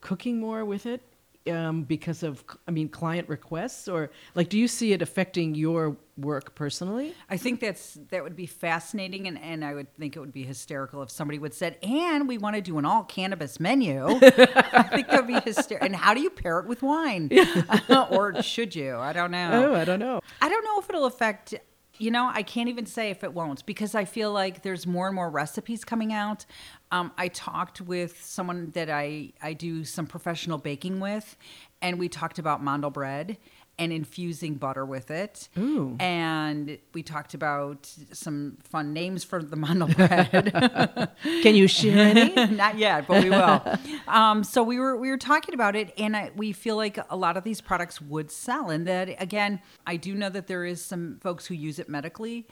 cooking 0.00 0.38
more 0.38 0.64
with 0.64 0.86
it 0.86 1.02
um, 1.50 1.82
because 1.82 2.22
of, 2.22 2.44
I 2.66 2.70
mean, 2.70 2.88
client 2.88 3.28
requests, 3.28 3.88
or 3.88 4.10
like, 4.34 4.48
do 4.48 4.58
you 4.58 4.68
see 4.68 4.92
it 4.92 5.02
affecting 5.02 5.54
your 5.54 5.96
work 6.16 6.54
personally? 6.54 7.14
I 7.28 7.36
think 7.36 7.60
that's 7.60 7.98
that 8.10 8.22
would 8.22 8.36
be 8.36 8.46
fascinating, 8.46 9.26
and, 9.26 9.38
and 9.38 9.64
I 9.64 9.74
would 9.74 9.94
think 9.96 10.16
it 10.16 10.20
would 10.20 10.32
be 10.32 10.44
hysterical 10.44 11.02
if 11.02 11.10
somebody 11.10 11.38
would 11.38 11.54
said, 11.54 11.76
"And 11.82 12.28
we 12.28 12.38
want 12.38 12.56
to 12.56 12.62
do 12.62 12.78
an 12.78 12.84
all 12.84 13.04
cannabis 13.04 13.60
menu." 13.60 14.06
I 14.22 14.82
think 14.92 15.08
that 15.08 15.26
would 15.26 15.26
be 15.26 15.40
hysterical. 15.40 15.86
And 15.86 15.96
how 15.96 16.14
do 16.14 16.20
you 16.20 16.30
pair 16.30 16.60
it 16.60 16.66
with 16.66 16.82
wine, 16.82 17.30
or 18.10 18.42
should 18.42 18.74
you? 18.74 18.96
I 18.96 19.12
don't 19.12 19.30
know. 19.30 19.70
Oh, 19.70 19.74
I 19.74 19.84
don't 19.84 20.00
know. 20.00 20.20
I 20.40 20.48
don't 20.48 20.64
know 20.64 20.78
if 20.78 20.88
it'll 20.88 21.06
affect. 21.06 21.54
You 21.98 22.10
know, 22.10 22.28
I 22.32 22.42
can't 22.42 22.68
even 22.68 22.86
say 22.86 23.10
if 23.10 23.22
it 23.22 23.32
won't 23.32 23.64
because 23.66 23.94
I 23.94 24.04
feel 24.04 24.32
like 24.32 24.62
there's 24.62 24.84
more 24.86 25.06
and 25.06 25.14
more 25.14 25.30
recipes 25.30 25.84
coming 25.84 26.12
out. 26.12 26.44
Um, 26.90 27.12
I 27.16 27.28
talked 27.28 27.80
with 27.80 28.24
someone 28.24 28.70
that 28.70 28.90
I, 28.90 29.32
I 29.40 29.52
do 29.52 29.84
some 29.84 30.06
professional 30.06 30.58
baking 30.58 30.98
with, 30.98 31.36
and 31.80 31.98
we 31.98 32.08
talked 32.08 32.40
about 32.40 32.64
mandel 32.64 32.90
bread 32.90 33.38
and 33.78 33.92
infusing 33.92 34.54
butter 34.54 34.84
with 34.84 35.10
it. 35.10 35.48
Ooh. 35.58 35.96
And 35.98 36.78
we 36.92 37.02
talked 37.02 37.34
about 37.34 37.92
some 38.12 38.56
fun 38.62 38.92
names 38.92 39.24
for 39.24 39.42
the 39.42 39.56
mandel 39.56 39.88
bread. 39.96 41.10
Can 41.42 41.54
you 41.54 41.66
share 41.66 41.98
any? 41.98 42.34
Not 42.54 42.78
yet, 42.78 43.06
but 43.06 43.22
we 43.22 43.30
will. 43.30 43.62
um, 44.08 44.44
so 44.44 44.62
we 44.62 44.78
were 44.78 44.96
we 44.96 45.10
were 45.10 45.18
talking 45.18 45.54
about 45.54 45.74
it, 45.74 45.92
and 45.98 46.16
I, 46.16 46.30
we 46.36 46.52
feel 46.52 46.76
like 46.76 46.98
a 47.10 47.16
lot 47.16 47.36
of 47.36 47.44
these 47.44 47.60
products 47.60 48.00
would 48.00 48.30
sell. 48.30 48.70
And 48.70 48.86
that 48.86 49.20
again, 49.20 49.60
I 49.86 49.96
do 49.96 50.14
know 50.14 50.30
that 50.30 50.46
there 50.46 50.64
is 50.64 50.82
some 50.82 51.18
folks 51.20 51.46
who 51.46 51.54
use 51.54 51.78
it 51.78 51.88
medically, 51.88 52.46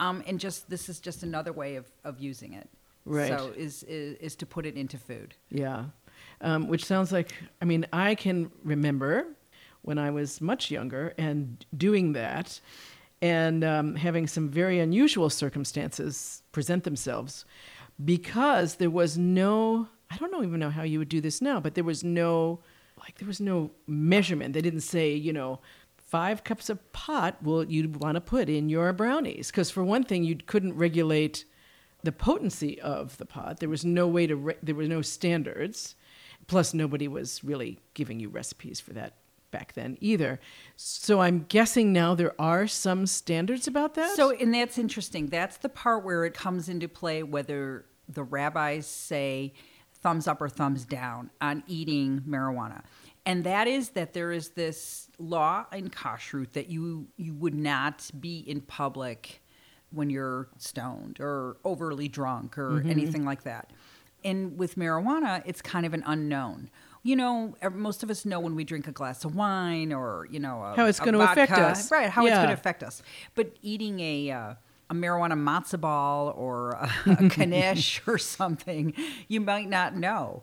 um, 0.00 0.22
and 0.26 0.40
just 0.40 0.68
this 0.70 0.88
is 0.88 0.98
just 1.00 1.22
another 1.22 1.52
way 1.52 1.76
of 1.76 1.90
of 2.04 2.20
using 2.20 2.54
it. 2.54 2.68
Right. 3.04 3.28
So 3.28 3.52
is 3.56 3.82
is, 3.84 4.16
is 4.16 4.36
to 4.36 4.46
put 4.46 4.66
it 4.66 4.76
into 4.76 4.98
food. 4.98 5.34
Yeah. 5.50 5.84
Um, 6.40 6.68
which 6.68 6.84
sounds 6.84 7.12
like, 7.12 7.32
I 7.62 7.64
mean, 7.64 7.86
I 7.92 8.14
can 8.14 8.50
remember 8.64 9.26
when 9.84 9.98
I 9.98 10.10
was 10.10 10.40
much 10.40 10.70
younger 10.70 11.14
and 11.18 11.64
doing 11.76 12.12
that 12.14 12.60
and 13.20 13.62
um, 13.62 13.96
having 13.96 14.26
some 14.26 14.48
very 14.48 14.80
unusual 14.80 15.30
circumstances 15.30 16.42
present 16.52 16.84
themselves 16.84 17.44
because 18.02 18.76
there 18.76 18.90
was 18.90 19.16
no, 19.16 19.88
I 20.10 20.16
don't 20.16 20.44
even 20.44 20.58
know 20.58 20.70
how 20.70 20.82
you 20.82 20.98
would 20.98 21.08
do 21.08 21.20
this 21.20 21.40
now, 21.40 21.60
but 21.60 21.74
there 21.74 21.84
was 21.84 22.02
no, 22.02 22.60
like, 22.98 23.18
there 23.18 23.28
was 23.28 23.40
no 23.40 23.70
measurement. 23.86 24.54
They 24.54 24.62
didn't 24.62 24.80
say, 24.80 25.14
you 25.14 25.32
know, 25.32 25.60
five 25.96 26.44
cups 26.44 26.70
of 26.70 26.92
pot 26.92 27.42
will 27.42 27.64
you'd 27.64 27.96
want 27.96 28.16
to 28.16 28.20
put 28.20 28.48
in 28.48 28.68
your 28.68 28.92
brownies. 28.92 29.50
Because 29.50 29.70
for 29.70 29.84
one 29.84 30.02
thing, 30.02 30.24
you 30.24 30.36
couldn't 30.36 30.76
regulate 30.76 31.44
the 32.02 32.12
potency 32.12 32.80
of 32.80 33.16
the 33.18 33.26
pot. 33.26 33.60
There 33.60 33.68
was 33.68 33.84
no 33.84 34.06
way 34.06 34.26
to, 34.26 34.36
re- 34.36 34.56
there 34.62 34.74
were 34.74 34.84
no 34.84 35.02
standards. 35.02 35.94
Plus, 36.46 36.74
nobody 36.74 37.08
was 37.08 37.42
really 37.44 37.80
giving 37.94 38.20
you 38.20 38.28
recipes 38.28 38.80
for 38.80 38.92
that 38.92 39.14
back 39.54 39.74
then 39.74 39.96
either. 40.00 40.40
So 40.74 41.20
I'm 41.20 41.46
guessing 41.48 41.92
now 41.92 42.16
there 42.16 42.34
are 42.40 42.66
some 42.66 43.06
standards 43.06 43.68
about 43.68 43.94
that. 43.94 44.16
So, 44.16 44.32
and 44.32 44.52
that's 44.52 44.78
interesting. 44.78 45.28
That's 45.28 45.58
the 45.58 45.68
part 45.68 46.04
where 46.04 46.24
it 46.24 46.34
comes 46.34 46.68
into 46.68 46.88
play 46.88 47.22
whether 47.22 47.86
the 48.08 48.24
rabbis 48.24 48.88
say 48.88 49.54
thumbs 50.02 50.26
up 50.26 50.42
or 50.42 50.48
thumbs 50.48 50.84
down 50.84 51.30
on 51.40 51.62
eating 51.68 52.22
marijuana. 52.28 52.82
And 53.24 53.44
that 53.44 53.68
is 53.68 53.90
that 53.90 54.12
there 54.12 54.32
is 54.32 54.50
this 54.50 55.08
law 55.18 55.66
in 55.72 55.88
kashrut 55.88 56.52
that 56.52 56.68
you 56.68 57.06
you 57.16 57.32
would 57.34 57.54
not 57.54 58.10
be 58.18 58.38
in 58.40 58.60
public 58.60 59.40
when 59.90 60.10
you're 60.10 60.48
stoned 60.58 61.20
or 61.20 61.58
overly 61.64 62.08
drunk 62.08 62.58
or 62.58 62.70
mm-hmm. 62.72 62.90
anything 62.90 63.24
like 63.24 63.44
that. 63.44 63.70
And 64.24 64.58
with 64.58 64.74
marijuana, 64.74 65.42
it's 65.46 65.62
kind 65.62 65.86
of 65.86 65.94
an 65.94 66.02
unknown. 66.06 66.70
You 67.04 67.16
know, 67.16 67.54
most 67.72 68.02
of 68.02 68.10
us 68.10 68.24
know 68.24 68.40
when 68.40 68.54
we 68.56 68.64
drink 68.64 68.88
a 68.88 68.92
glass 68.92 69.24
of 69.24 69.36
wine 69.36 69.92
or 69.92 70.26
you 70.30 70.40
know 70.40 70.62
a, 70.64 70.74
How 70.74 70.86
it's 70.86 70.98
gonna 70.98 71.20
affect 71.20 71.52
us. 71.52 71.90
right? 71.92 72.08
How 72.10 72.24
it's 72.26 72.34
going 72.34 72.48
to 72.48 72.54
affect 72.54 72.82
us. 72.82 73.02
But 73.34 73.54
eating 73.62 74.00
a 74.00 74.30
uh, 74.30 74.54
a 74.90 74.94
marijuana 74.94 75.34
matzo 75.34 75.80
ball 75.80 76.30
or 76.30 76.70
a, 76.70 76.90
a 77.38 77.46
knish 77.46 78.02
or 78.06 78.18
something, 78.18 78.94
you 79.28 79.40
might 79.40 79.68
not 79.68 79.94
know. 79.94 80.42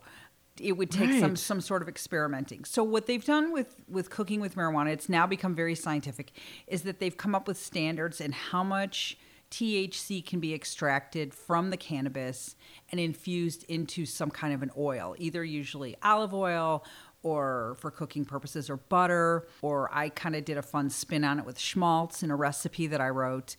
It 0.60 0.74
would 0.74 0.92
take 0.92 1.20
some 1.20 1.36
some 1.36 1.62
sort 1.62 1.82
of 1.82 1.88
experimenting. 1.90 2.66
So 2.66 2.84
what 2.84 3.08
they've 3.08 3.26
done 3.26 3.52
with 3.52 3.82
with 3.90 4.12
cooking 4.12 4.40
with 4.40 4.56
marijuana, 4.56 4.92
it's 4.92 5.10
now 5.10 5.26
become 5.26 5.56
very 5.56 5.74
scientific, 5.74 6.32
is 6.68 6.84
that 6.84 7.00
they've 7.00 7.18
come 7.18 7.34
up 7.34 7.48
with 7.48 7.58
standards 7.58 8.22
and 8.22 8.34
how 8.36 8.64
much 8.64 9.18
THC 9.52 10.26
can 10.26 10.40
be 10.40 10.54
extracted 10.54 11.34
from 11.34 11.70
the 11.70 11.78
cannabis 11.78 12.56
and 12.90 13.00
infused 13.00 13.66
into 13.68 14.06
some 14.06 14.32
kind 14.32 14.54
of 14.54 14.64
an 14.64 14.72
oil, 14.78 15.16
either 15.18 15.44
usually 15.44 15.96
olive 16.02 16.34
oil 16.34 16.86
or 17.24 17.76
for 17.80 17.92
cooking 17.92 18.26
purposes 18.26 18.70
or 18.70 18.78
butter, 18.78 19.48
or 19.62 19.90
I 19.94 20.10
kind 20.10 20.36
of 20.36 20.46
did 20.46 20.58
a 20.58 20.62
fun 20.62 20.90
spin 20.90 21.24
on 21.24 21.38
it 21.38 21.46
with 21.46 21.60
schmaltz 21.60 22.24
in 22.24 22.32
a 22.32 22.36
recipe 22.36 22.88
that 22.88 23.02
I 23.02 23.10
wrote. 23.10 23.58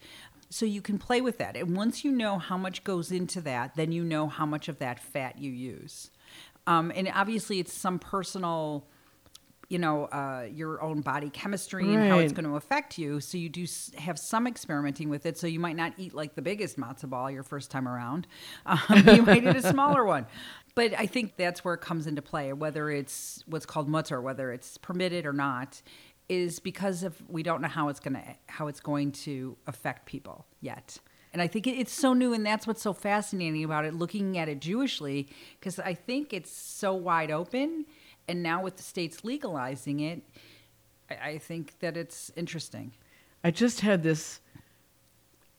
So 0.50 0.66
you 0.66 0.82
can 0.82 0.98
play 0.98 1.20
with 1.20 1.38
that. 1.38 1.56
And 1.56 1.76
once 1.76 2.04
you 2.04 2.10
know 2.10 2.38
how 2.38 2.56
much 2.56 2.84
goes 2.84 3.12
into 3.12 3.40
that, 3.42 3.76
then 3.76 3.92
you 3.92 4.02
know 4.02 4.26
how 4.26 4.44
much 4.44 4.68
of 4.68 4.78
that 4.80 4.98
fat 4.98 5.38
you 5.38 5.50
use. 5.50 6.10
Um, 6.66 6.92
and 6.94 7.10
obviously, 7.14 7.58
it's 7.58 7.72
some 7.72 7.98
personal, 7.98 8.86
you 9.68 9.78
know, 9.78 10.04
uh, 10.06 10.46
your 10.52 10.82
own 10.82 11.00
body 11.00 11.30
chemistry 11.30 11.94
and 11.94 12.10
how 12.10 12.18
it's 12.18 12.32
going 12.32 12.44
to 12.44 12.56
affect 12.56 12.98
you. 12.98 13.20
So 13.20 13.38
you 13.38 13.48
do 13.48 13.66
have 13.96 14.18
some 14.18 14.46
experimenting 14.46 15.08
with 15.08 15.24
it. 15.24 15.38
So 15.38 15.46
you 15.46 15.60
might 15.60 15.76
not 15.76 15.94
eat 15.96 16.12
like 16.14 16.34
the 16.34 16.42
biggest 16.42 16.78
matzo 16.78 17.08
ball 17.08 17.30
your 17.30 17.42
first 17.42 17.70
time 17.70 17.88
around. 17.88 18.26
Um, 18.64 19.06
you 19.06 19.22
might 19.22 19.44
eat 19.44 19.56
a 19.56 19.62
smaller 19.62 20.04
one. 20.04 20.26
But 20.74 20.94
I 20.98 21.06
think 21.06 21.36
that's 21.36 21.64
where 21.64 21.74
it 21.74 21.80
comes 21.80 22.06
into 22.06 22.22
play, 22.22 22.52
whether 22.52 22.90
it's 22.90 23.42
what's 23.46 23.66
called 23.66 23.88
mutar, 23.88 24.22
whether 24.22 24.52
it's 24.52 24.78
permitted 24.78 25.26
or 25.26 25.32
not, 25.32 25.82
is 26.28 26.60
because 26.60 27.02
of 27.02 27.22
we 27.28 27.42
don't 27.42 27.60
know 27.60 27.68
how 27.68 27.88
it's 27.88 28.00
going 28.00 28.14
to 28.14 28.22
how 28.46 28.68
it's 28.68 28.80
going 28.80 29.12
to 29.12 29.56
affect 29.66 30.06
people 30.06 30.46
yet. 30.60 30.98
And 31.32 31.40
I 31.40 31.46
think 31.46 31.66
it's 31.66 31.92
so 31.92 32.12
new, 32.12 32.34
and 32.34 32.44
that's 32.44 32.66
what's 32.66 32.82
so 32.82 32.92
fascinating 32.92 33.64
about 33.64 33.86
it, 33.86 33.94
looking 33.94 34.36
at 34.36 34.48
it 34.48 34.60
Jewishly, 34.60 35.28
because 35.58 35.78
I 35.78 35.94
think 35.94 36.34
it's 36.34 36.50
so 36.50 36.92
wide 36.94 37.30
open. 37.30 37.86
And 38.28 38.42
now 38.42 38.62
with 38.62 38.76
the 38.76 38.82
states 38.82 39.24
legalizing 39.24 40.00
it, 40.00 40.22
I, 41.10 41.30
I 41.30 41.38
think 41.38 41.78
that 41.80 41.96
it's 41.96 42.30
interesting. 42.36 42.92
I 43.44 43.50
just 43.50 43.80
had 43.80 44.02
this 44.02 44.40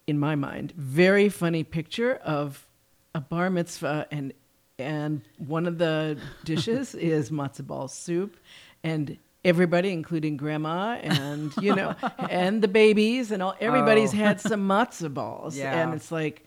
in 0.08 0.20
my 0.20 0.36
mind 0.36 0.74
very 0.76 1.30
funny 1.30 1.64
picture 1.64 2.16
of 2.16 2.68
a 3.16 3.22
bar 3.22 3.50
mitzvah 3.50 4.06
and 4.12 4.34
and 4.78 5.22
one 5.38 5.66
of 5.66 5.78
the 5.78 6.18
dishes 6.44 6.94
is 7.14 7.30
matzo 7.32 7.66
ball 7.66 7.88
soup 7.88 8.36
and 8.84 9.18
everybody 9.46 9.92
including 9.94 10.36
grandma 10.36 10.96
and 11.02 11.54
you 11.62 11.74
know 11.74 11.96
and 12.30 12.62
the 12.62 12.68
babies 12.68 13.32
and 13.32 13.42
all 13.42 13.56
everybody's 13.62 14.14
Oh. 14.14 14.18
had 14.18 14.42
some 14.42 14.68
matzo 14.68 15.14
balls 15.14 15.56
Yeah. 15.58 15.82
and 15.84 15.94
it's 15.94 16.12
like 16.12 16.44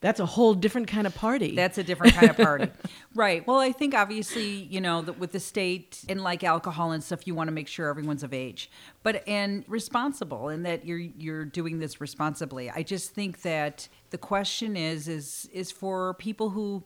that's 0.00 0.20
a 0.20 0.26
whole 0.26 0.54
different 0.54 0.86
kind 0.86 1.06
of 1.06 1.14
party 1.14 1.56
That's 1.56 1.76
a 1.76 1.82
different 1.82 2.14
kind 2.14 2.30
of 2.30 2.36
party. 2.36 2.68
right. 3.14 3.44
Well, 3.46 3.58
I 3.58 3.72
think 3.72 3.94
obviously, 3.94 4.48
you 4.48 4.80
know, 4.80 5.02
that 5.02 5.18
with 5.18 5.32
the 5.32 5.40
state 5.40 6.04
and 6.08 6.22
like 6.22 6.44
alcohol 6.44 6.92
and 6.92 7.02
stuff, 7.02 7.26
you 7.26 7.34
want 7.34 7.48
to 7.48 7.52
make 7.52 7.66
sure 7.66 7.88
everyone's 7.88 8.22
of 8.22 8.32
age. 8.32 8.70
But 9.02 9.26
and 9.26 9.64
responsible 9.66 10.48
and 10.48 10.64
that 10.66 10.84
you're 10.86 10.98
you're 10.98 11.44
doing 11.44 11.80
this 11.80 12.00
responsibly. 12.00 12.70
I 12.70 12.82
just 12.82 13.10
think 13.10 13.42
that 13.42 13.88
the 14.10 14.18
question 14.18 14.76
is 14.76 15.08
is 15.08 15.48
is 15.52 15.72
for 15.72 16.14
people 16.14 16.50
who 16.50 16.84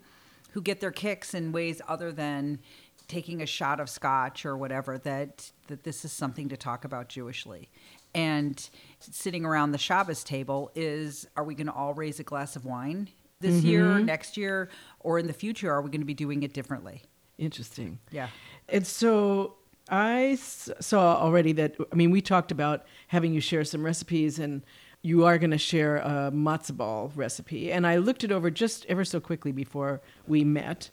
who 0.52 0.62
get 0.62 0.80
their 0.80 0.90
kicks 0.90 1.34
in 1.34 1.52
ways 1.52 1.82
other 1.88 2.12
than 2.12 2.60
taking 3.08 3.42
a 3.42 3.46
shot 3.46 3.78
of 3.78 3.90
scotch 3.90 4.46
or 4.46 4.56
whatever 4.56 4.96
that 4.96 5.52
that 5.66 5.84
this 5.84 6.04
is 6.04 6.12
something 6.12 6.48
to 6.48 6.56
talk 6.56 6.84
about 6.84 7.10
Jewishly. 7.10 7.68
And 8.14 8.68
sitting 9.00 9.44
around 9.44 9.72
the 9.72 9.78
Shabbos 9.78 10.22
table 10.22 10.70
is 10.74 11.26
are 11.36 11.44
we 11.44 11.54
going 11.54 11.66
to 11.66 11.72
all 11.72 11.94
raise 11.94 12.20
a 12.20 12.22
glass 12.22 12.56
of 12.56 12.64
wine 12.64 13.08
this 13.40 13.56
mm-hmm. 13.56 13.66
year, 13.66 13.98
next 13.98 14.36
year, 14.36 14.68
or 15.00 15.18
in 15.18 15.26
the 15.26 15.32
future? 15.32 15.72
Are 15.72 15.80
we 15.80 15.90
going 15.90 16.02
to 16.02 16.06
be 16.06 16.14
doing 16.14 16.42
it 16.42 16.52
differently? 16.52 17.02
interesting 17.38 17.98
Yeah. 18.10 18.28
And 18.68 18.86
so 18.86 19.56
I 19.88 20.32
s- 20.32 20.70
saw 20.80 21.16
already 21.16 21.52
that, 21.52 21.74
I 21.90 21.94
mean, 21.94 22.10
we 22.10 22.20
talked 22.20 22.52
about 22.52 22.84
having 23.08 23.32
you 23.32 23.40
share 23.40 23.64
some 23.64 23.84
recipes, 23.84 24.38
and 24.38 24.62
you 25.02 25.24
are 25.24 25.38
going 25.38 25.50
to 25.50 25.58
share 25.58 25.96
a 25.96 26.30
matzo 26.32 26.76
ball 26.76 27.12
recipe. 27.16 27.72
And 27.72 27.86
I 27.86 27.96
looked 27.96 28.22
it 28.22 28.30
over 28.30 28.50
just 28.50 28.86
ever 28.86 29.04
so 29.04 29.18
quickly 29.18 29.50
before 29.50 30.00
we 30.28 30.44
met. 30.44 30.90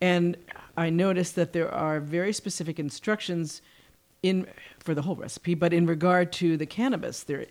And 0.00 0.36
I 0.76 0.88
noticed 0.88 1.36
that 1.36 1.52
there 1.52 1.70
are 1.70 2.00
very 2.00 2.32
specific 2.32 2.78
instructions 2.78 3.60
in 4.22 4.46
for 4.78 4.94
the 4.94 5.02
whole 5.02 5.16
recipe, 5.16 5.54
but 5.54 5.72
in 5.72 5.86
regard 5.86 6.32
to 6.32 6.56
the 6.56 6.66
cannabis, 6.66 7.22
there 7.22 7.46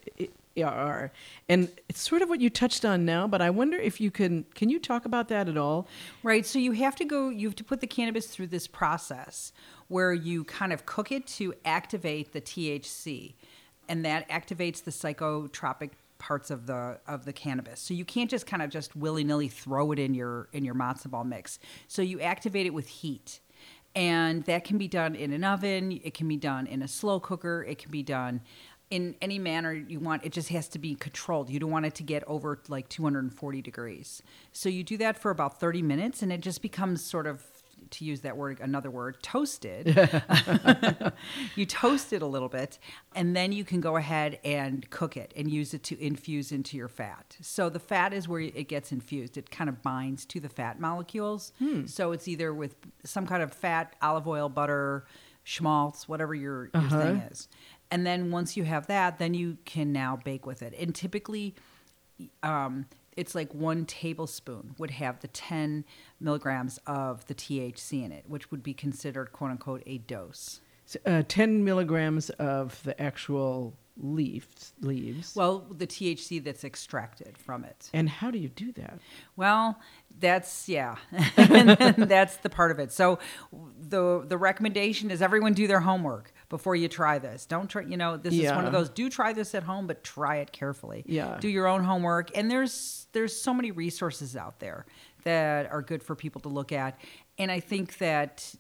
are. 0.63 1.11
And 1.47 1.69
it's 1.87 2.01
sort 2.01 2.21
of 2.21 2.29
what 2.29 2.41
you 2.41 2.49
touched 2.49 2.83
on 2.85 3.05
now, 3.05 3.27
but 3.27 3.41
I 3.41 3.49
wonder 3.49 3.77
if 3.77 4.01
you 4.01 4.11
can, 4.11 4.45
can 4.55 4.69
you 4.69 4.79
talk 4.79 5.05
about 5.05 5.29
that 5.29 5.47
at 5.47 5.57
all? 5.57 5.87
Right. 6.23 6.45
So 6.45 6.59
you 6.59 6.73
have 6.73 6.95
to 6.97 7.05
go, 7.05 7.29
you 7.29 7.47
have 7.47 7.55
to 7.57 7.63
put 7.63 7.81
the 7.81 7.87
cannabis 7.87 8.27
through 8.27 8.47
this 8.47 8.67
process 8.67 9.53
where 9.87 10.13
you 10.13 10.43
kind 10.43 10.73
of 10.73 10.85
cook 10.85 11.11
it 11.11 11.25
to 11.25 11.53
activate 11.65 12.33
the 12.33 12.41
THC, 12.41 13.33
and 13.87 14.05
that 14.05 14.29
activates 14.29 14.83
the 14.83 14.91
psychotropic 14.91 15.91
parts 16.19 16.51
of 16.51 16.67
the 16.67 16.99
of 17.07 17.25
the 17.25 17.33
cannabis. 17.33 17.79
So 17.79 17.93
you 17.93 18.05
can't 18.05 18.29
just 18.29 18.45
kind 18.45 18.61
of 18.61 18.69
just 18.69 18.95
willy 18.95 19.23
nilly 19.23 19.47
throw 19.47 19.91
it 19.93 19.99
in 19.99 20.13
your 20.13 20.49
in 20.53 20.63
your 20.65 20.75
matzo 20.75 21.09
ball 21.09 21.23
mix. 21.23 21.59
So 21.87 22.01
you 22.01 22.19
activate 22.19 22.65
it 22.65 22.73
with 22.73 22.87
heat. 22.87 23.39
And 23.99 24.45
that 24.45 24.63
can 24.63 24.77
be 24.77 24.87
done 24.87 25.13
in 25.13 25.33
an 25.33 25.43
oven, 25.43 25.99
it 26.01 26.13
can 26.13 26.29
be 26.29 26.37
done 26.37 26.67
in 26.67 26.81
a 26.81 26.87
slow 26.87 27.19
cooker, 27.19 27.65
it 27.67 27.79
can 27.79 27.91
be 27.91 28.01
done 28.01 28.39
in 28.89 29.13
any 29.21 29.37
manner 29.37 29.73
you 29.73 29.99
want. 29.99 30.23
It 30.23 30.31
just 30.31 30.47
has 30.49 30.69
to 30.69 30.79
be 30.79 30.95
controlled. 30.95 31.49
You 31.49 31.59
don't 31.59 31.69
want 31.69 31.85
it 31.85 31.95
to 31.95 32.03
get 32.03 32.23
over 32.25 32.61
like 32.69 32.87
240 32.87 33.61
degrees. 33.61 34.23
So 34.53 34.69
you 34.69 34.85
do 34.85 34.95
that 34.99 35.17
for 35.17 35.31
about 35.31 35.59
30 35.59 35.81
minutes 35.81 36.21
and 36.21 36.31
it 36.31 36.39
just 36.39 36.61
becomes 36.61 37.03
sort 37.03 37.27
of 37.27 37.43
to 37.91 38.05
use 38.05 38.21
that 38.21 38.37
word, 38.37 38.59
another 38.61 38.89
word, 38.91 39.21
toasted. 39.23 39.87
you 41.55 41.65
toast 41.65 42.13
it 42.13 42.21
a 42.21 42.25
little 42.25 42.49
bit, 42.49 42.79
and 43.15 43.35
then 43.35 43.51
you 43.51 43.63
can 43.63 43.81
go 43.81 43.97
ahead 43.97 44.39
and 44.43 44.89
cook 44.89 45.17
it 45.17 45.33
and 45.35 45.49
use 45.49 45.73
it 45.73 45.83
to 45.83 46.01
infuse 46.03 46.51
into 46.51 46.77
your 46.77 46.87
fat. 46.87 47.37
So 47.41 47.69
the 47.69 47.79
fat 47.79 48.13
is 48.13 48.27
where 48.27 48.41
it 48.41 48.67
gets 48.67 48.91
infused. 48.91 49.37
It 49.37 49.49
kind 49.51 49.69
of 49.69 49.81
binds 49.81 50.25
to 50.27 50.39
the 50.39 50.49
fat 50.49 50.79
molecules. 50.79 51.51
So 51.85 52.11
it's 52.11 52.27
either 52.27 52.53
with 52.53 52.75
some 53.03 53.25
kind 53.25 53.43
of 53.43 53.53
fat, 53.53 53.95
olive 54.01 54.27
oil, 54.27 54.49
butter, 54.49 55.05
schmaltz, 55.43 56.07
whatever 56.07 56.35
your, 56.35 56.65
your 56.73 56.83
Uh-huh. 56.83 57.01
thing 57.01 57.15
is. 57.31 57.47
And 57.91 58.05
then 58.05 58.29
once 58.31 58.55
you 58.55 58.65
have 58.65 58.85
that, 58.87 59.17
then 59.17 59.33
you 59.33 59.57
can 59.65 59.91
now 59.91 60.15
bake 60.23 60.45
with 60.45 60.61
it. 60.61 60.75
And 60.79 60.93
typically, 60.93 61.55
um, 62.43 62.85
it's 63.19 63.35
like 63.35 63.53
one 63.53 63.85
tablespoon 63.85 64.75
would 64.77 64.91
have 64.91 65.19
the 65.19 65.27
10 65.27 65.83
milligrams 66.21 66.79
of 66.87 67.25
the 67.27 67.35
THC 67.35 68.05
in 68.05 68.13
it, 68.13 68.23
which 68.27 68.49
would 68.49 68.63
be 68.63 68.73
considered 68.73 69.33
quote 69.33 69.51
unquote 69.51 69.83
a 69.85 69.97
dose. 69.97 70.61
So, 70.85 70.99
uh, 71.05 71.23
10 71.27 71.65
milligrams 71.65 72.29
of 72.31 72.81
the 72.83 72.99
actual 72.99 73.75
leaves. 73.97 74.73
Leaves. 74.79 75.35
Well, 75.35 75.65
the 75.69 75.85
THC 75.85 76.41
that's 76.41 76.63
extracted 76.63 77.37
from 77.37 77.65
it. 77.65 77.89
and 77.93 78.07
how 78.07 78.31
do 78.31 78.39
you 78.39 78.47
do 78.47 78.71
that? 78.73 78.99
Well, 79.35 79.79
that's 80.17 80.69
yeah, 80.69 80.95
and 81.37 81.69
that's 82.09 82.37
the 82.37 82.49
part 82.49 82.71
of 82.71 82.79
it. 82.79 82.91
So 82.91 83.19
the 83.79 84.23
the 84.25 84.37
recommendation 84.37 85.11
is 85.11 85.21
everyone 85.21 85.53
do 85.53 85.67
their 85.67 85.81
homework 85.81 86.33
before 86.49 86.75
you 86.75 86.87
try 86.87 87.19
this. 87.19 87.45
Don't 87.45 87.67
try, 87.69 87.83
you 87.83 87.95
know, 87.97 88.17
this 88.17 88.33
is 88.33 88.51
one 88.51 88.65
of 88.65 88.71
those. 88.71 88.89
Do 88.89 89.09
try 89.09 89.33
this 89.33 89.53
at 89.55 89.63
home, 89.63 89.87
but 89.87 90.03
try 90.03 90.37
it 90.37 90.51
carefully. 90.51 91.03
Yeah. 91.07 91.37
do 91.39 91.47
your 91.47 91.67
own 91.67 91.83
homework, 91.83 92.35
and 92.35 92.49
there's 92.49 93.07
there's 93.13 93.35
so 93.39 93.53
many 93.53 93.71
resources 93.71 94.35
out 94.35 94.59
there 94.59 94.85
that 95.23 95.71
are 95.71 95.81
good 95.81 96.01
for 96.03 96.15
people 96.15 96.41
to 96.41 96.49
look 96.49 96.71
at, 96.71 96.99
and 97.37 97.51
I 97.51 97.59
think 97.59 97.97
that 97.99 98.53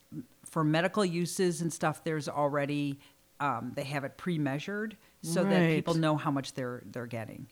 for 0.45 0.63
medical 0.63 1.03
uses 1.05 1.61
and 1.61 1.71
stuff, 1.71 2.03
there's 2.03 2.27
already 2.29 2.99
um, 3.39 3.71
they 3.75 3.83
have 3.83 4.03
it 4.03 4.17
pre-measured 4.17 4.97
so 5.21 5.43
that 5.43 5.69
people 5.69 5.93
know 5.95 6.15
how 6.17 6.31
much 6.31 6.53
they're 6.53 6.83
they're 6.91 7.05
getting. 7.07 7.47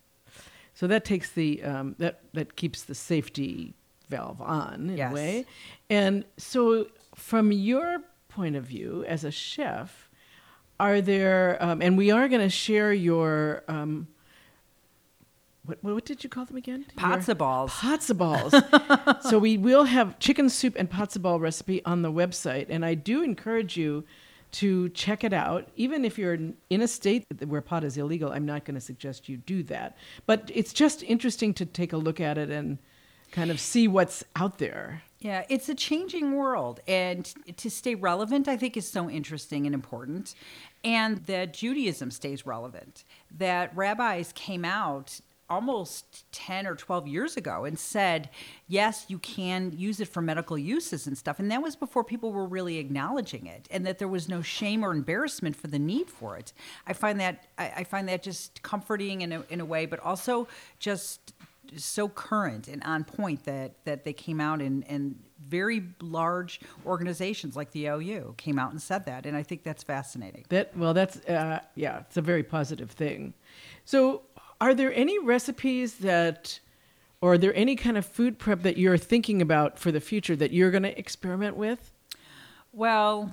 So 0.73 0.85
that 0.87 1.03
takes 1.05 1.31
the 1.31 1.63
um, 1.63 1.95
that 1.97 2.21
that 2.33 2.55
keeps 2.55 2.83
the 2.83 2.93
safety 2.95 3.73
valve 4.09 4.41
on 4.41 4.89
in 4.91 4.97
Yes. 4.97 5.11
a 5.11 5.13
way. 5.15 5.45
And 5.89 6.23
so, 6.37 6.87
from 7.15 7.51
your 7.51 8.03
point 8.29 8.55
of 8.55 8.63
view 8.65 9.03
as 9.07 9.23
a 9.23 9.31
chef, 9.31 10.06
are 10.79 11.01
there? 11.01 11.57
Um, 11.59 11.81
and 11.81 11.97
we 11.97 12.11
are 12.11 12.27
going 12.27 12.41
to 12.41 12.49
share 12.49 12.93
your. 12.93 13.63
Um, 13.67 14.07
what, 15.65 15.83
what 15.83 16.05
did 16.05 16.23
you 16.23 16.29
call 16.29 16.45
them 16.45 16.55
again? 16.55 16.85
Pots 16.95 17.27
Your- 17.27 17.33
of 17.33 17.37
balls. 17.39 17.73
Pots 17.73 18.09
of 18.09 18.17
balls. 18.17 18.55
so 19.21 19.37
we 19.37 19.57
will 19.57 19.83
have 19.83 20.17
chicken 20.17 20.49
soup 20.49 20.75
and 20.77 20.89
pots 20.89 21.17
of 21.17 21.23
ball 21.23 21.39
recipe 21.39 21.83
on 21.83 22.03
the 22.03 22.11
website, 22.11 22.67
and 22.69 22.85
I 22.85 22.93
do 22.93 23.21
encourage 23.21 23.75
you 23.75 24.05
to 24.53 24.87
check 24.89 25.25
it 25.25 25.33
out. 25.33 25.67
Even 25.75 26.05
if 26.05 26.17
you're 26.17 26.37
in 26.69 26.81
a 26.81 26.87
state 26.87 27.25
where 27.45 27.61
pot 27.61 27.83
is 27.83 27.97
illegal, 27.97 28.31
I'm 28.31 28.45
not 28.45 28.63
going 28.63 28.75
to 28.75 28.81
suggest 28.81 29.27
you 29.27 29.37
do 29.37 29.61
that. 29.63 29.97
But 30.25 30.49
it's 30.53 30.71
just 30.71 31.03
interesting 31.03 31.53
to 31.55 31.65
take 31.65 31.91
a 31.91 31.97
look 31.97 32.21
at 32.21 32.37
it 32.37 32.49
and 32.49 32.77
kind 33.31 33.51
of 33.51 33.59
see 33.59 33.89
what's 33.89 34.23
out 34.37 34.57
there. 34.57 35.03
Yeah, 35.19 35.45
it's 35.49 35.67
a 35.67 35.75
changing 35.75 36.35
world. 36.35 36.79
And 36.87 37.25
to 37.57 37.69
stay 37.69 37.95
relevant, 37.95 38.47
I 38.47 38.55
think, 38.55 38.77
is 38.77 38.87
so 38.87 39.09
interesting 39.09 39.65
and 39.65 39.73
important. 39.73 40.35
And 40.83 41.17
that 41.25 41.53
Judaism 41.53 42.11
stays 42.11 42.45
relevant. 42.45 43.03
That 43.31 43.75
rabbis 43.75 44.31
came 44.33 44.63
out 44.63 45.19
almost 45.49 46.29
10 46.33 46.67
or 46.67 46.75
12 46.75 47.07
years 47.07 47.37
ago 47.37 47.63
and 47.63 47.79
said, 47.79 48.29
yes, 48.67 49.05
you 49.07 49.17
can 49.19 49.71
use 49.75 49.99
it 49.99 50.07
for 50.07 50.21
medical 50.21 50.57
uses 50.57 51.07
and 51.07 51.17
stuff. 51.17 51.39
And 51.39 51.49
that 51.51 51.61
was 51.61 51.75
before 51.75 52.03
people 52.03 52.33
were 52.33 52.45
really 52.45 52.77
acknowledging 52.77 53.47
it 53.47 53.67
and 53.71 53.85
that 53.85 53.97
there 53.97 54.09
was 54.09 54.27
no 54.27 54.41
shame 54.41 54.83
or 54.83 54.91
embarrassment 54.91 55.55
for 55.55 55.67
the 55.67 55.79
need 55.79 56.09
for 56.09 56.37
it. 56.37 56.51
I 56.85 56.93
find 56.93 57.19
that, 57.21 57.47
I, 57.57 57.71
I 57.77 57.83
find 57.85 58.09
that 58.09 58.23
just 58.23 58.61
comforting 58.61 59.21
in 59.21 59.31
a, 59.31 59.43
in 59.49 59.61
a 59.61 59.65
way, 59.65 59.85
but 59.85 60.01
also 60.01 60.47
just 60.79 61.33
so 61.75 62.07
current 62.09 62.67
and 62.67 62.81
on 62.83 63.03
point 63.03 63.43
that 63.45 63.83
that 63.85 64.03
they 64.03 64.13
came 64.13 64.39
out 64.39 64.61
and 64.61 64.85
and 64.87 65.17
very 65.39 65.83
large 66.01 66.59
organizations 66.85 67.55
like 67.55 67.71
the 67.71 67.87
OU 67.87 68.35
came 68.37 68.57
out 68.59 68.71
and 68.71 68.81
said 68.81 69.05
that, 69.05 69.25
and 69.25 69.35
I 69.37 69.43
think 69.43 69.63
that's 69.63 69.83
fascinating. 69.83 70.45
That 70.49 70.75
well, 70.75 70.93
that's 70.93 71.17
uh, 71.25 71.59
yeah, 71.75 71.99
it's 71.99 72.17
a 72.17 72.21
very 72.21 72.43
positive 72.43 72.91
thing. 72.91 73.33
So, 73.85 74.23
are 74.59 74.73
there 74.73 74.93
any 74.93 75.19
recipes 75.19 75.95
that, 75.99 76.59
or 77.21 77.33
are 77.33 77.37
there 77.37 77.55
any 77.55 77.75
kind 77.75 77.97
of 77.97 78.05
food 78.05 78.39
prep 78.39 78.63
that 78.63 78.77
you're 78.77 78.97
thinking 78.97 79.41
about 79.41 79.77
for 79.79 79.91
the 79.91 80.01
future 80.01 80.35
that 80.35 80.51
you're 80.51 80.71
going 80.71 80.83
to 80.83 80.97
experiment 80.97 81.55
with? 81.55 81.93
Well, 82.73 83.31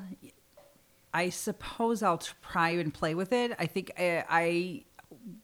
I 1.13 1.31
suppose 1.31 2.03
I'll 2.03 2.19
try 2.19 2.71
and 2.71 2.93
play 2.93 3.15
with 3.15 3.33
it. 3.33 3.53
I 3.59 3.67
think 3.67 3.93
I, 3.99 4.25
I, 4.29 4.85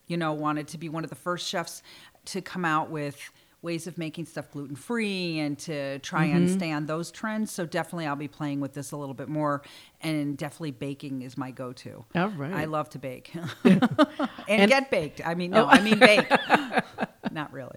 you 0.07 0.17
know, 0.17 0.33
wanted 0.33 0.69
to 0.69 0.79
be 0.79 0.89
one 0.89 1.05
of 1.05 1.11
the 1.11 1.17
first 1.17 1.47
chefs 1.49 1.83
to 2.27 2.41
come 2.41 2.65
out 2.65 2.91
with 2.91 3.31
ways 3.63 3.87
of 3.87 3.99
making 3.99 4.25
stuff 4.25 4.51
gluten 4.51 4.75
free 4.75 5.39
and 5.39 5.59
to 5.59 5.99
try 5.99 6.25
and 6.25 6.49
mm-hmm. 6.49 6.57
stay 6.57 6.73
on 6.73 6.87
those 6.87 7.11
trends. 7.11 7.51
So 7.53 7.67
definitely 7.67 8.07
I'll 8.07 8.17
be 8.17 8.29
playing 8.29 8.61
with 8.61 8.73
this 8.73 8.93
a 8.93 8.97
little 8.97 9.15
bit 9.15 9.29
more 9.29 9.63
and 10.01 10.37
definitely 10.37 10.71
baking 10.71 11.23
is 11.23 11.37
my 11.37 11.51
go-to. 11.51 12.05
All 12.15 12.29
right. 12.29 12.53
I 12.53 12.65
love 12.65 12.89
to 12.91 12.99
bake. 12.99 13.33
and, 13.65 14.71
get 14.71 14.91
baked. 14.91 15.21
I 15.25 15.35
mean, 15.35 15.51
no, 15.51 15.65
oh. 15.65 15.69
I 15.69 15.81
mean 15.81 15.99
bake. 15.99 16.27
Not 17.31 17.53
really. 17.53 17.77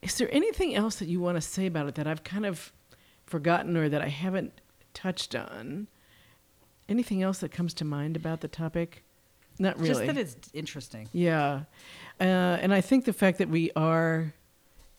Is 0.00 0.16
there 0.18 0.32
anything 0.32 0.74
else 0.74 0.96
that 0.96 1.08
you 1.08 1.20
want 1.20 1.36
to 1.36 1.40
say 1.40 1.66
about 1.66 1.88
it 1.88 1.94
that 1.96 2.06
I've 2.06 2.24
kind 2.24 2.46
of 2.46 2.72
forgotten 3.26 3.76
or 3.76 3.88
that 3.88 4.02
I 4.02 4.08
haven't 4.08 4.60
touched 4.94 5.34
on? 5.34 5.88
Anything 6.88 7.22
else 7.22 7.38
that 7.38 7.50
comes 7.50 7.74
to 7.74 7.84
mind 7.84 8.16
about 8.16 8.42
the 8.42 8.48
topic? 8.48 9.02
Not 9.58 9.78
really. 9.78 9.88
Just 9.88 10.06
that 10.06 10.16
it's 10.16 10.36
interesting. 10.52 11.08
Yeah. 11.12 11.62
Uh, 12.20 12.24
and 12.60 12.72
I 12.72 12.80
think 12.80 13.04
the 13.04 13.12
fact 13.12 13.38
that 13.38 13.48
we 13.48 13.70
are, 13.74 14.32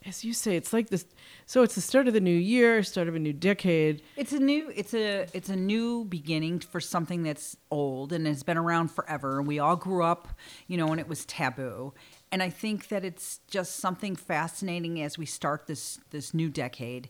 as 0.06 0.24
you 0.24 0.34
say, 0.34 0.56
it's 0.56 0.74
like 0.74 0.90
this. 0.90 1.06
So 1.46 1.64
it's 1.64 1.76
the 1.76 1.82
start 1.82 2.08
of 2.08 2.14
the 2.14 2.22
new 2.22 2.36
year, 2.36 2.84
start 2.84 3.08
of 3.08 3.16
a 3.16 3.20
new 3.20 3.34
decade. 3.34 4.02
It's 4.16 4.32
a 4.34 4.40
new 4.40 4.72
it's 4.76 4.94
a 4.94 5.28
it's 5.34 5.50
a 5.50 5.56
new 5.56 6.06
beginning 6.06 6.60
for 6.60 6.80
something 6.80 7.24
that's 7.24 7.58
old 7.72 8.14
and 8.14 8.26
has 8.28 8.44
been 8.44 8.58
around 8.58 8.90
forever 8.90 9.40
and 9.40 9.48
we 9.48 9.60
all 9.60 9.76
grew 9.76 10.04
up, 10.04 10.30
you 10.68 10.78
know, 10.78 10.88
and 10.88 11.00
it 11.00 11.08
was 11.08 11.26
taboo. 11.26 11.94
And 12.32 12.42
I 12.42 12.50
think 12.50 12.88
that 12.88 13.06
it's 13.06 13.40
just 13.48 13.78
something 13.78 14.16
fascinating 14.16 15.02
as 15.02 15.18
we 15.18 15.26
start 15.26 15.68
this 15.68 16.00
this 16.12 16.34
new 16.34 16.50
decade. 16.50 17.10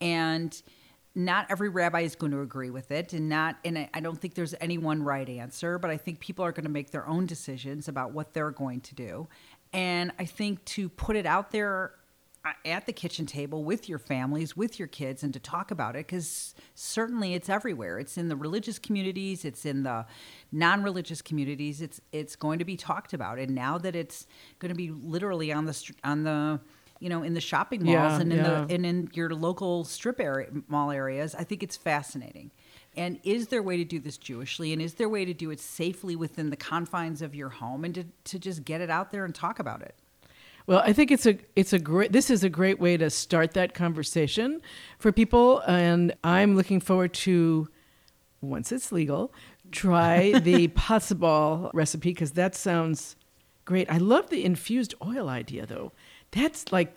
And 0.00 0.60
not 1.14 1.46
every 1.50 1.68
rabbi 1.68 2.00
is 2.00 2.14
going 2.14 2.32
to 2.32 2.40
agree 2.40 2.70
with 2.70 2.90
it 2.90 3.12
and 3.12 3.28
not 3.28 3.56
and 3.64 3.88
I- 3.92 4.00
don't 4.00 4.20
think 4.20 4.34
there's 4.34 4.54
any 4.60 4.78
one 4.78 5.02
right 5.02 5.28
answer, 5.28 5.78
but 5.78 5.90
I 5.90 5.96
think 5.96 6.20
people 6.20 6.44
are 6.44 6.52
going 6.52 6.64
to 6.64 6.70
make 6.70 6.90
their 6.90 7.06
own 7.06 7.26
decisions 7.26 7.88
about 7.88 8.12
what 8.12 8.32
they're 8.32 8.50
going 8.50 8.80
to 8.80 8.94
do. 8.94 9.28
And 9.72 10.12
I 10.18 10.24
think 10.24 10.64
to 10.66 10.88
put 10.88 11.16
it 11.16 11.26
out 11.26 11.50
there 11.50 11.92
uh, 12.44 12.50
at 12.64 12.86
the 12.86 12.92
kitchen 12.92 13.24
table 13.24 13.62
with 13.62 13.88
your 13.88 14.00
families, 14.00 14.56
with 14.56 14.78
your 14.78 14.88
kids, 14.88 15.22
and 15.22 15.32
to 15.32 15.38
talk 15.38 15.70
about 15.70 15.94
it 15.94 16.06
because 16.06 16.54
certainly 16.74 17.34
it's 17.34 17.48
everywhere. 17.48 18.00
It's 18.00 18.18
in 18.18 18.28
the 18.28 18.34
religious 18.34 18.80
communities, 18.80 19.44
it's 19.44 19.64
in 19.64 19.84
the 19.84 20.06
non-religious 20.50 21.22
communities. 21.22 21.80
It's 21.80 22.00
it's 22.10 22.34
going 22.34 22.58
to 22.58 22.64
be 22.64 22.76
talked 22.76 23.12
about, 23.12 23.38
and 23.38 23.54
now 23.54 23.78
that 23.78 23.94
it's 23.94 24.26
going 24.58 24.70
to 24.70 24.74
be 24.74 24.90
literally 24.90 25.52
on 25.52 25.66
the 25.66 25.92
on 26.02 26.24
the 26.24 26.60
you 27.02 27.08
know 27.08 27.22
in 27.22 27.34
the 27.34 27.40
shopping 27.40 27.84
malls 27.84 28.12
Yeah, 28.12 28.20
and 28.20 28.32
in 28.32 28.38
yeah. 28.38 28.64
the 28.66 28.74
and 28.74 28.86
in 28.86 29.10
your 29.12 29.30
local 29.30 29.84
strip 29.84 30.20
area 30.20 30.48
mall 30.68 30.90
areas, 30.90 31.34
I 31.34 31.44
think 31.44 31.62
it's 31.62 31.76
fascinating. 31.76 32.52
And 32.96 33.18
is 33.24 33.48
there 33.48 33.60
a 33.60 33.62
way 33.62 33.78
to 33.78 33.84
do 33.84 33.98
this 33.98 34.18
Jewishly? 34.18 34.72
And 34.72 34.80
is 34.82 34.94
there 34.94 35.06
a 35.06 35.10
way 35.10 35.24
to 35.24 35.32
do 35.34 35.50
it 35.50 35.60
safely 35.60 36.14
within 36.14 36.50
the 36.50 36.56
confines 36.56 37.22
of 37.22 37.34
your 37.34 37.48
home 37.48 37.84
and 37.84 37.94
to, 37.94 38.04
to 38.24 38.38
just 38.38 38.64
get 38.64 38.82
it 38.82 38.90
out 38.90 39.10
there 39.12 39.24
and 39.24 39.34
talk 39.34 39.58
about 39.58 39.80
it? 39.80 39.94
Well, 40.66 40.82
I 40.84 40.92
think 40.92 41.10
it's 41.10 41.26
a 41.26 41.38
it's 41.56 41.72
a 41.72 41.78
great 41.78 42.12
this 42.12 42.30
is 42.30 42.44
a 42.44 42.48
great 42.48 42.78
way 42.78 42.96
to 42.96 43.10
start 43.10 43.54
that 43.54 43.74
conversation 43.74 44.60
for 44.98 45.10
people, 45.10 45.60
and 45.66 46.14
I'm 46.22 46.54
looking 46.54 46.80
forward 46.80 47.14
to 47.14 47.68
once 48.40 48.70
it's 48.70 48.92
legal, 48.92 49.32
try 49.72 50.38
the 50.38 50.68
possible 50.68 51.70
recipe 51.74 52.10
because 52.10 52.32
that 52.32 52.54
sounds 52.54 53.16
great. 53.64 53.90
I 53.90 53.98
love 53.98 54.30
the 54.30 54.44
infused 54.44 54.94
oil 55.04 55.28
idea 55.28 55.66
though. 55.66 55.92
That's 56.32 56.72
like 56.72 56.94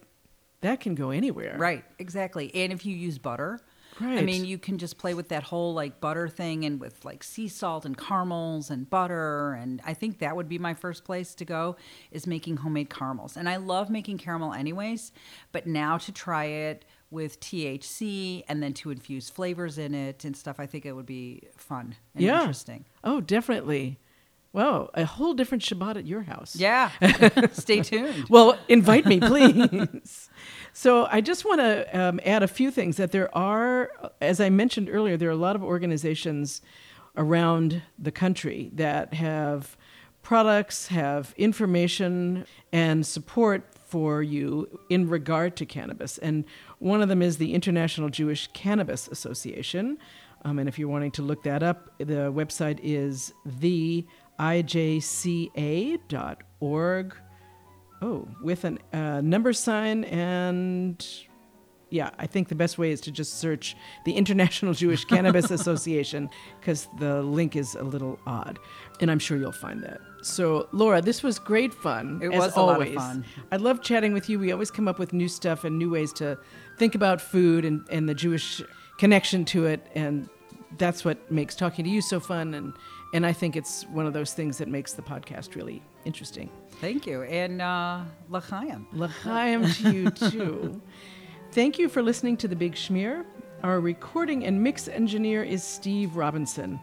that 0.61 0.79
can 0.79 0.95
go 0.95 1.11
anywhere. 1.11 1.55
Right, 1.57 1.83
exactly. 1.99 2.53
And 2.55 2.73
if 2.73 2.85
you 2.85 2.95
use 2.95 3.17
butter, 3.17 3.59
Right. 3.99 4.19
I 4.19 4.23
mean, 4.23 4.43
you 4.43 4.57
can 4.57 4.77
just 4.77 4.97
play 4.97 5.13
with 5.13 5.29
that 5.29 5.43
whole 5.43 5.73
like 5.73 6.01
butter 6.01 6.27
thing 6.27 6.65
and 6.65 6.81
with 6.81 7.05
like 7.05 7.23
sea 7.23 7.47
salt 7.47 7.85
and 7.85 7.97
caramels 7.97 8.69
and 8.69 8.89
butter. 8.89 9.53
And 9.53 9.81
I 9.85 9.93
think 9.93 10.19
that 10.19 10.35
would 10.35 10.49
be 10.49 10.59
my 10.59 10.73
first 10.73 11.05
place 11.05 11.33
to 11.35 11.45
go 11.45 11.77
is 12.11 12.27
making 12.27 12.57
homemade 12.57 12.89
caramels. 12.89 13.37
And 13.37 13.47
I 13.47 13.55
love 13.55 13.89
making 13.89 14.17
caramel 14.17 14.53
anyways, 14.53 15.13
but 15.53 15.65
now 15.65 15.97
to 15.99 16.11
try 16.11 16.43
it 16.45 16.83
with 17.09 17.39
THC 17.39 18.43
and 18.49 18.61
then 18.61 18.73
to 18.73 18.89
infuse 18.91 19.29
flavors 19.29 19.77
in 19.77 19.95
it 19.95 20.25
and 20.25 20.35
stuff, 20.35 20.59
I 20.59 20.65
think 20.65 20.85
it 20.85 20.91
would 20.91 21.05
be 21.05 21.43
fun 21.55 21.95
and 22.13 22.23
Yeah. 22.23 22.39
interesting. 22.41 22.83
Oh, 23.01 23.21
definitely. 23.21 23.97
Well, 24.55 24.89
a 24.93 25.03
whole 25.03 25.33
different 25.33 25.63
Shabbat 25.63 25.97
at 25.97 26.05
your 26.05 26.21
house. 26.21 26.55
Yeah. 26.55 26.89
Stay 27.51 27.81
tuned. 27.81 28.29
Well, 28.29 28.57
invite 28.69 29.05
me, 29.05 29.19
please. 29.33 30.29
so, 30.71 31.09
I 31.11 31.19
just 31.19 31.43
want 31.43 31.59
to 31.59 31.99
um, 31.99 32.21
add 32.25 32.41
a 32.41 32.47
few 32.47 32.71
things 32.71 32.95
that 32.95 33.11
there 33.11 33.35
are, 33.37 33.91
as 34.21 34.39
I 34.39 34.49
mentioned 34.49 34.87
earlier, 34.89 35.17
there 35.17 35.27
are 35.27 35.33
a 35.33 35.35
lot 35.35 35.57
of 35.57 35.63
organizations 35.63 36.61
around 37.17 37.81
the 37.99 38.13
country 38.13 38.71
that 38.75 39.13
have 39.15 39.75
products, 40.21 40.87
have 40.87 41.33
information, 41.35 42.45
and 42.71 43.05
support 43.05 43.65
for 43.85 44.23
you 44.23 44.79
in 44.89 45.09
regard 45.09 45.57
to 45.57 45.65
cannabis. 45.65 46.17
And 46.19 46.45
one 46.79 47.01
of 47.01 47.09
them 47.09 47.21
is 47.21 47.39
the 47.39 47.53
International 47.53 48.07
Jewish 48.07 48.47
Cannabis 48.53 49.09
Association. 49.09 49.97
Um, 50.45 50.59
and 50.59 50.69
if 50.69 50.79
you're 50.79 50.87
wanting 50.87 51.11
to 51.11 51.23
look 51.23 51.43
that 51.43 51.61
up, 51.61 51.91
the 51.97 52.31
website 52.31 52.79
is 52.81 53.33
theijca.org. 54.39 55.95
Oh, 58.01 58.27
with 58.43 58.65
a 58.65 58.77
uh, 58.93 59.21
number 59.21 59.53
sign 59.53 60.03
and 60.05 61.05
yeah, 61.89 62.09
I 62.19 62.27
think 62.27 62.49
the 62.49 62.55
best 62.55 62.77
way 62.77 62.91
is 62.91 62.99
to 63.01 63.11
just 63.11 63.35
search 63.39 63.75
the 64.03 64.13
International 64.13 64.73
Jewish 64.73 65.05
Cannabis 65.13 65.51
Association 65.51 66.29
because 66.59 66.87
the 66.99 67.21
link 67.21 67.55
is 67.55 67.75
a 67.75 67.83
little 67.83 68.19
odd, 68.25 68.59
and 68.99 69.09
I'm 69.09 69.19
sure 69.19 69.37
you'll 69.37 69.51
find 69.51 69.81
that. 69.83 69.99
So, 70.21 70.67
Laura, 70.71 71.01
this 71.01 71.23
was 71.23 71.39
great 71.39 71.73
fun. 71.73 72.19
It 72.21 72.33
as 72.33 72.39
was 72.39 72.55
a 72.55 72.61
lot 72.61 72.81
of 72.81 72.87
always. 72.87 72.95
fun. 72.95 73.25
I 73.51 73.57
love 73.57 73.81
chatting 73.81 74.13
with 74.13 74.29
you. 74.29 74.39
We 74.39 74.51
always 74.51 74.71
come 74.71 74.87
up 74.87 74.99
with 74.99 75.13
new 75.13 75.29
stuff 75.29 75.63
and 75.63 75.77
new 75.77 75.89
ways 75.89 76.11
to 76.13 76.37
think 76.77 76.95
about 76.95 77.21
food 77.21 77.63
and, 77.63 77.87
and 77.89 78.09
the 78.09 78.15
Jewish 78.15 78.61
connection 78.97 79.45
to 79.45 79.65
it, 79.65 79.87
and 79.93 80.27
that's 80.77 81.05
what 81.05 81.31
makes 81.31 81.55
talking 81.55 81.85
to 81.85 81.91
you 81.91 82.01
so 82.01 82.19
fun. 82.19 82.53
And 82.55 82.73
and 83.13 83.25
I 83.25 83.33
think 83.33 83.55
it's 83.55 83.83
one 83.87 84.05
of 84.05 84.13
those 84.13 84.33
things 84.33 84.57
that 84.57 84.67
makes 84.67 84.93
the 84.93 85.01
podcast 85.01 85.55
really 85.55 85.81
interesting. 86.05 86.49
Thank 86.81 87.05
you. 87.07 87.23
And 87.23 87.61
uh, 87.61 88.01
L'chaim. 88.29 88.87
L'chaim 88.93 89.71
to 89.71 89.93
you 89.93 90.09
too. 90.11 90.81
Thank 91.51 91.79
you 91.79 91.87
for 91.87 92.01
listening 92.01 92.35
to 92.37 92.47
The 92.47 92.55
Big 92.55 92.73
Schmear. 92.75 93.25
Our 93.63 93.79
recording 93.79 94.45
and 94.45 94.61
mix 94.61 94.87
engineer 94.87 95.43
is 95.43 95.63
Steve 95.63 96.15
Robinson. 96.17 96.79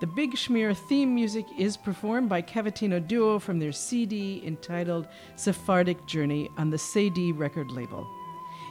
The 0.00 0.06
Big 0.06 0.34
Schmear 0.34 0.76
theme 0.76 1.14
music 1.14 1.46
is 1.58 1.76
performed 1.76 2.28
by 2.28 2.42
Cavatina 2.42 3.06
Duo 3.06 3.38
from 3.38 3.58
their 3.58 3.72
CD 3.72 4.42
entitled 4.44 5.08
Sephardic 5.36 6.04
Journey 6.06 6.48
on 6.56 6.70
the 6.70 6.76
Cedille 6.76 7.36
record 7.38 7.70
label. 7.70 8.06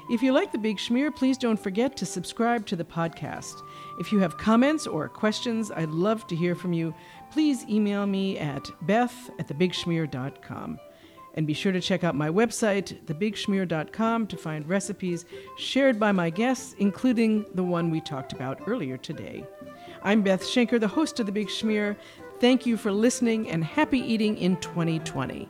If 0.09 0.21
you 0.21 0.33
like 0.33 0.51
The 0.51 0.57
Big 0.57 0.77
Schmear, 0.77 1.15
please 1.15 1.37
don't 1.37 1.59
forget 1.59 1.95
to 1.97 2.05
subscribe 2.05 2.65
to 2.65 2.75
the 2.75 2.83
podcast. 2.83 3.63
If 3.99 4.11
you 4.11 4.19
have 4.19 4.37
comments 4.37 4.85
or 4.85 5.07
questions, 5.07 5.71
I'd 5.71 5.91
love 5.91 6.27
to 6.27 6.35
hear 6.35 6.55
from 6.55 6.73
you. 6.73 6.93
Please 7.31 7.65
email 7.69 8.05
me 8.05 8.37
at 8.37 8.69
beth 8.81 9.29
at 9.39 9.47
thebigschmear.com. 9.47 10.79
And 11.35 11.47
be 11.47 11.53
sure 11.53 11.71
to 11.71 11.81
check 11.81 12.03
out 12.03 12.15
my 12.15 12.29
website, 12.29 13.05
thebigschmear.com, 13.05 14.27
to 14.27 14.37
find 14.37 14.67
recipes 14.67 15.25
shared 15.57 15.99
by 15.99 16.11
my 16.11 16.29
guests, 16.29 16.75
including 16.79 17.45
the 17.55 17.63
one 17.63 17.89
we 17.89 18.01
talked 18.01 18.33
about 18.33 18.67
earlier 18.67 18.97
today. 18.97 19.45
I'm 20.03 20.21
Beth 20.21 20.43
Schenker, 20.43 20.79
the 20.79 20.87
host 20.87 21.21
of 21.21 21.25
The 21.25 21.31
Big 21.31 21.47
Schmear. 21.47 21.95
Thank 22.41 22.65
you 22.65 22.75
for 22.75 22.91
listening 22.91 23.49
and 23.49 23.63
happy 23.63 23.99
eating 23.99 24.37
in 24.37 24.57
2020. 24.57 25.47